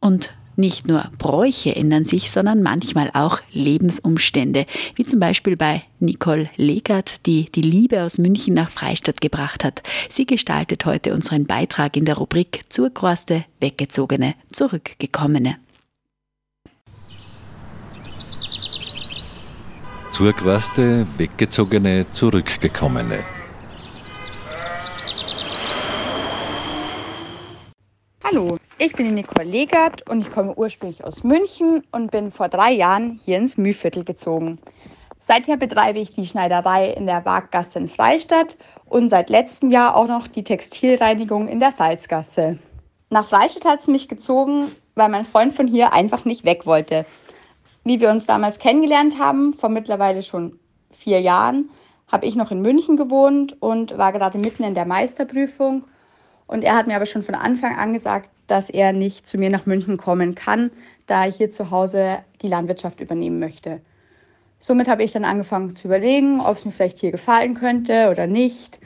Und 0.00 0.32
nicht 0.60 0.86
nur 0.86 1.10
Bräuche 1.18 1.74
ändern 1.74 2.04
sich, 2.04 2.30
sondern 2.30 2.62
manchmal 2.62 3.10
auch 3.14 3.40
Lebensumstände, 3.52 4.66
wie 4.94 5.04
zum 5.04 5.18
Beispiel 5.18 5.56
bei 5.56 5.82
Nicole 5.98 6.50
Legert, 6.56 7.26
die 7.26 7.50
die 7.50 7.62
Liebe 7.62 8.02
aus 8.02 8.18
München 8.18 8.54
nach 8.54 8.70
Freistadt 8.70 9.20
gebracht 9.20 9.64
hat. 9.64 9.82
Sie 10.08 10.26
gestaltet 10.26 10.84
heute 10.84 11.14
unseren 11.14 11.46
Beitrag 11.46 11.96
in 11.96 12.04
der 12.04 12.16
Rubrik 12.16 12.62
Zurgroste, 12.68 13.44
Weggezogene, 13.60 14.34
Zurückgekommene. 14.52 15.56
Zurgroste, 20.10 21.06
Weggezogene, 21.16 22.06
Zurückgekommene. 22.10 23.39
Hallo, 28.22 28.58
ich 28.76 28.92
bin 28.92 29.06
die 29.06 29.12
Nicole 29.12 29.48
Legert 29.48 30.08
und 30.08 30.20
ich 30.20 30.30
komme 30.30 30.54
ursprünglich 30.54 31.02
aus 31.02 31.24
München 31.24 31.82
und 31.90 32.10
bin 32.10 32.30
vor 32.30 32.48
drei 32.48 32.70
Jahren 32.70 33.18
hier 33.18 33.38
ins 33.38 33.56
Mühviertel 33.56 34.04
gezogen. 34.04 34.58
Seither 35.26 35.56
betreibe 35.56 36.00
ich 36.00 36.12
die 36.12 36.26
Schneiderei 36.26 36.90
in 36.90 37.06
der 37.06 37.24
Waaggasse 37.24 37.78
in 37.78 37.88
Freistadt 37.88 38.58
und 38.84 39.08
seit 39.08 39.30
letztem 39.30 39.70
Jahr 39.70 39.96
auch 39.96 40.06
noch 40.06 40.28
die 40.28 40.44
Textilreinigung 40.44 41.48
in 41.48 41.60
der 41.60 41.72
Salzgasse. 41.72 42.58
Nach 43.08 43.26
Freistadt 43.26 43.64
hat 43.64 43.80
es 43.80 43.88
mich 43.88 44.06
gezogen, 44.06 44.70
weil 44.94 45.08
mein 45.08 45.24
Freund 45.24 45.54
von 45.54 45.66
hier 45.66 45.94
einfach 45.94 46.26
nicht 46.26 46.44
weg 46.44 46.66
wollte. 46.66 47.06
Wie 47.84 48.00
wir 48.00 48.10
uns 48.10 48.26
damals 48.26 48.58
kennengelernt 48.58 49.18
haben, 49.18 49.54
vor 49.54 49.70
mittlerweile 49.70 50.22
schon 50.22 50.58
vier 50.92 51.20
Jahren, 51.20 51.70
habe 52.06 52.26
ich 52.26 52.36
noch 52.36 52.50
in 52.50 52.60
München 52.60 52.98
gewohnt 52.98 53.56
und 53.62 53.96
war 53.96 54.12
gerade 54.12 54.36
mitten 54.36 54.62
in 54.62 54.74
der 54.74 54.84
Meisterprüfung. 54.84 55.84
Und 56.50 56.64
er 56.64 56.74
hat 56.74 56.88
mir 56.88 56.96
aber 56.96 57.06
schon 57.06 57.22
von 57.22 57.36
Anfang 57.36 57.76
an 57.76 57.92
gesagt, 57.92 58.28
dass 58.48 58.70
er 58.70 58.92
nicht 58.92 59.24
zu 59.24 59.38
mir 59.38 59.50
nach 59.50 59.66
München 59.66 59.96
kommen 59.96 60.34
kann, 60.34 60.72
da 61.06 61.28
ich 61.28 61.36
hier 61.36 61.52
zu 61.52 61.70
Hause 61.70 62.18
die 62.42 62.48
Landwirtschaft 62.48 62.98
übernehmen 62.98 63.38
möchte. 63.38 63.80
Somit 64.58 64.88
habe 64.88 65.04
ich 65.04 65.12
dann 65.12 65.24
angefangen 65.24 65.76
zu 65.76 65.86
überlegen, 65.86 66.40
ob 66.40 66.56
es 66.56 66.64
mir 66.64 66.72
vielleicht 66.72 66.98
hier 66.98 67.12
gefallen 67.12 67.54
könnte 67.54 68.10
oder 68.10 68.26
nicht. 68.26 68.80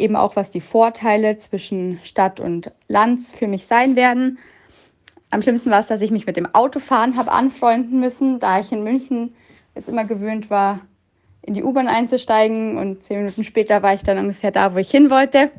Eben 0.00 0.16
auch, 0.16 0.34
was 0.34 0.50
die 0.50 0.60
Vorteile 0.60 1.36
zwischen 1.36 2.00
Stadt 2.02 2.40
und 2.40 2.72
Land 2.88 3.22
für 3.22 3.46
mich 3.46 3.68
sein 3.68 3.94
werden. 3.94 4.38
Am 5.30 5.42
schlimmsten 5.42 5.70
war 5.70 5.78
es, 5.78 5.86
dass 5.86 6.00
ich 6.00 6.10
mich 6.10 6.26
mit 6.26 6.36
dem 6.36 6.52
Autofahren 6.56 7.16
habe 7.16 7.30
anfreunden 7.30 8.00
müssen, 8.00 8.40
da 8.40 8.58
ich 8.58 8.72
in 8.72 8.82
München 8.82 9.36
jetzt 9.76 9.88
immer 9.88 10.06
gewöhnt 10.06 10.50
war, 10.50 10.80
in 11.42 11.54
die 11.54 11.62
U-Bahn 11.62 11.86
einzusteigen 11.86 12.76
und 12.78 13.04
zehn 13.04 13.18
Minuten 13.18 13.44
später 13.44 13.84
war 13.84 13.94
ich 13.94 14.02
dann 14.02 14.18
ungefähr 14.18 14.50
da, 14.50 14.74
wo 14.74 14.78
ich 14.78 14.90
hin 14.90 15.08
wollte. 15.08 15.52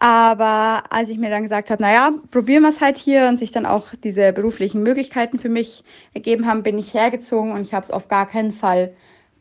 Aber 0.00 0.84
als 0.90 1.08
ich 1.08 1.18
mir 1.18 1.30
dann 1.30 1.42
gesagt 1.42 1.70
habe, 1.70 1.82
naja, 1.82 2.12
probieren 2.30 2.62
wir 2.62 2.70
es 2.70 2.80
halt 2.80 2.98
hier 2.98 3.28
und 3.28 3.38
sich 3.38 3.52
dann 3.52 3.66
auch 3.66 3.86
diese 4.02 4.32
beruflichen 4.32 4.82
Möglichkeiten 4.82 5.38
für 5.38 5.48
mich 5.48 5.84
ergeben 6.14 6.46
haben, 6.46 6.62
bin 6.62 6.78
ich 6.78 6.94
hergezogen 6.94 7.52
und 7.52 7.62
ich 7.62 7.74
habe 7.74 7.84
es 7.84 7.90
auf 7.90 8.08
gar 8.08 8.26
keinen 8.26 8.52
Fall 8.52 8.94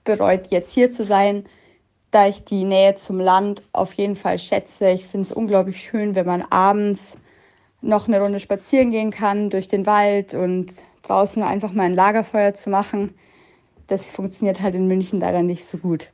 bereut, 0.03 0.47
jetzt 0.47 0.73
hier 0.73 0.91
zu 0.91 1.03
sein, 1.03 1.43
da 2.11 2.27
ich 2.27 2.43
die 2.43 2.63
Nähe 2.63 2.95
zum 2.95 3.19
Land 3.19 3.61
auf 3.73 3.93
jeden 3.93 4.15
Fall 4.15 4.39
schätze. 4.39 4.89
Ich 4.89 5.05
finde 5.05 5.25
es 5.25 5.31
unglaublich 5.31 5.81
schön, 5.81 6.15
wenn 6.15 6.25
man 6.25 6.41
abends 6.43 7.17
noch 7.81 8.07
eine 8.07 8.21
Runde 8.21 8.39
spazieren 8.39 8.91
gehen 8.91 9.11
kann 9.11 9.49
durch 9.49 9.67
den 9.67 9.85
Wald 9.85 10.33
und 10.33 10.73
draußen 11.03 11.43
einfach 11.43 11.73
mal 11.73 11.83
ein 11.83 11.93
Lagerfeuer 11.93 12.53
zu 12.53 12.69
machen. 12.69 13.13
Das 13.87 14.09
funktioniert 14.09 14.61
halt 14.61 14.75
in 14.75 14.87
München 14.87 15.19
leider 15.19 15.41
nicht 15.41 15.65
so 15.67 15.77
gut. 15.77 16.09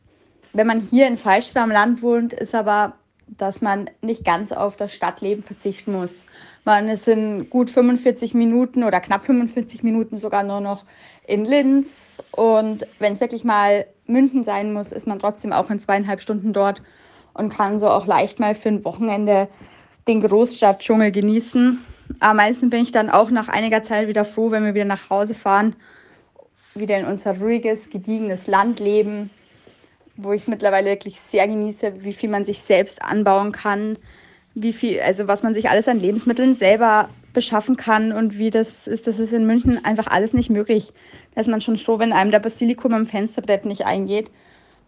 Wenn 0.51 0.67
man 0.67 0.81
hier 0.81 1.07
in 1.07 1.17
Freistadt 1.17 1.63
am 1.63 1.71
Land 1.71 2.01
wohnt, 2.01 2.33
ist 2.33 2.53
aber 2.53 2.93
dass 3.27 3.61
man 3.61 3.89
nicht 4.01 4.25
ganz 4.25 4.51
auf 4.51 4.75
das 4.75 4.91
Stadtleben 4.91 5.43
verzichten 5.43 5.93
muss. 5.93 6.25
Man 6.65 6.87
ist 6.89 7.07
in 7.07 7.49
gut 7.49 7.69
45 7.69 8.33
Minuten 8.33 8.83
oder 8.83 8.99
knapp 8.99 9.25
45 9.25 9.83
Minuten 9.83 10.17
sogar 10.17 10.43
nur 10.43 10.61
noch 10.61 10.85
in 11.25 11.45
Linz. 11.45 12.21
Und 12.31 12.87
wenn 12.99 13.13
es 13.13 13.21
wirklich 13.21 13.43
mal 13.43 13.85
München 14.05 14.43
sein 14.43 14.73
muss, 14.73 14.91
ist 14.91 15.07
man 15.07 15.19
trotzdem 15.19 15.53
auch 15.53 15.69
in 15.69 15.79
zweieinhalb 15.79 16.21
Stunden 16.21 16.53
dort 16.53 16.81
und 17.33 17.49
kann 17.49 17.79
so 17.79 17.87
auch 17.89 18.05
leicht 18.05 18.39
mal 18.39 18.55
für 18.55 18.69
ein 18.69 18.85
Wochenende 18.85 19.47
den 20.07 20.21
Großstadtdschungel 20.21 21.11
genießen. 21.11 21.79
Am 22.19 22.37
meisten 22.37 22.69
bin 22.69 22.83
ich 22.83 22.91
dann 22.91 23.09
auch 23.09 23.29
nach 23.29 23.47
einiger 23.47 23.81
Zeit 23.83 24.07
wieder 24.07 24.25
froh, 24.25 24.51
wenn 24.51 24.65
wir 24.65 24.73
wieder 24.73 24.85
nach 24.85 25.09
Hause 25.09 25.33
fahren, 25.33 25.75
wieder 26.75 26.97
in 26.97 27.05
unser 27.05 27.39
ruhiges, 27.39 27.89
gediegenes 27.89 28.47
Land 28.47 28.79
leben 28.79 29.29
wo 30.15 30.31
ich 30.31 30.43
es 30.43 30.47
mittlerweile 30.47 30.91
wirklich 30.91 31.19
sehr 31.19 31.47
genieße, 31.47 32.03
wie 32.03 32.13
viel 32.13 32.29
man 32.29 32.45
sich 32.45 32.61
selbst 32.61 33.01
anbauen 33.01 33.51
kann, 33.51 33.97
wie 34.55 34.73
viel, 34.73 34.99
also 35.01 35.27
was 35.27 35.43
man 35.43 35.53
sich 35.53 35.69
alles 35.69 35.87
an 35.87 35.99
Lebensmitteln 35.99 36.55
selber 36.55 37.09
beschaffen 37.33 37.75
kann 37.75 38.11
und 38.11 38.37
wie 38.37 38.51
das 38.51 38.87
ist, 38.87 39.07
das 39.07 39.17
ist 39.17 39.33
in 39.33 39.47
München 39.47 39.83
einfach 39.83 40.07
alles 40.07 40.33
nicht 40.33 40.51
möglich. 40.51 40.93
Da 41.33 41.41
ist 41.41 41.47
man 41.47 41.61
schon 41.61 41.77
froh, 41.77 41.97
wenn 41.97 42.13
einem 42.13 42.31
der 42.31 42.39
Basilikum 42.39 42.93
am 42.93 43.07
Fensterbrett 43.07 43.65
nicht 43.65 43.85
eingeht. 43.85 44.29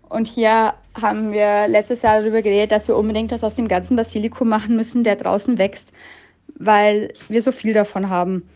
Und 0.07 0.27
hier 0.27 0.75
haben 0.93 1.31
wir 1.31 1.67
letztes 1.67 2.03
Jahr 2.03 2.19
darüber 2.19 2.43
geredet, 2.43 2.71
dass 2.71 2.87
wir 2.87 2.95
unbedingt 2.95 3.31
was 3.31 3.43
aus 3.43 3.55
dem 3.55 3.67
ganzen 3.67 3.95
Basilikum 3.95 4.47
machen 4.47 4.75
müssen, 4.75 5.03
der 5.03 5.15
draußen 5.15 5.57
wächst, 5.57 5.91
weil 6.59 7.11
wir 7.27 7.41
so 7.41 7.51
viel 7.51 7.73
davon 7.73 8.09
haben. 8.09 8.47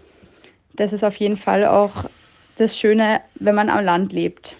Das 0.75 0.93
ist 0.93 1.03
auf 1.03 1.15
jeden 1.15 1.38
Fall 1.38 1.65
auch 1.65 2.05
das 2.58 2.77
Schöne, 2.77 3.21
wenn 3.36 3.55
man 3.55 3.69
am 3.69 3.84
Land 3.84 4.13
lebt. 4.13 4.55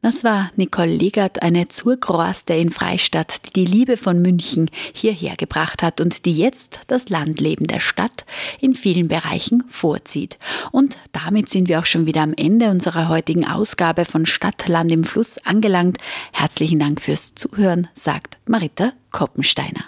Das 0.00 0.22
war 0.22 0.52
Nicole 0.54 0.94
Legert, 0.94 1.42
eine 1.42 1.66
Zurgroaste 1.66 2.54
in 2.54 2.70
Freistadt, 2.70 3.40
die 3.46 3.64
die 3.64 3.64
Liebe 3.64 3.96
von 3.96 4.22
München 4.22 4.70
hierher 4.92 5.34
gebracht 5.34 5.82
hat 5.82 6.00
und 6.00 6.24
die 6.24 6.32
jetzt 6.32 6.80
das 6.86 7.08
Landleben 7.08 7.66
der 7.66 7.80
Stadt 7.80 8.24
in 8.60 8.76
vielen 8.76 9.08
Bereichen 9.08 9.64
vorzieht. 9.68 10.38
Und 10.70 10.96
damit 11.10 11.48
sind 11.48 11.68
wir 11.68 11.80
auch 11.80 11.84
schon 11.84 12.06
wieder 12.06 12.22
am 12.22 12.32
Ende 12.36 12.70
unserer 12.70 13.08
heutigen 13.08 13.44
Ausgabe 13.44 14.04
von 14.04 14.24
Stadt, 14.24 14.68
Land 14.68 14.92
im 14.92 15.02
Fluss 15.02 15.38
angelangt. 15.38 15.98
Herzlichen 16.32 16.78
Dank 16.78 17.00
fürs 17.00 17.34
Zuhören, 17.34 17.88
sagt 17.94 18.38
Marita 18.46 18.92
Koppensteiner. 19.10 19.84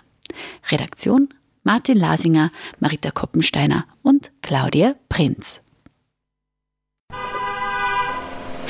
Redaktion 0.70 1.28
Martin 1.62 1.98
Lasinger, 1.98 2.50
Marita 2.80 3.12
Koppensteiner 3.12 3.84
und 4.02 4.32
Claudia 4.42 4.96
Prinz. 5.08 5.60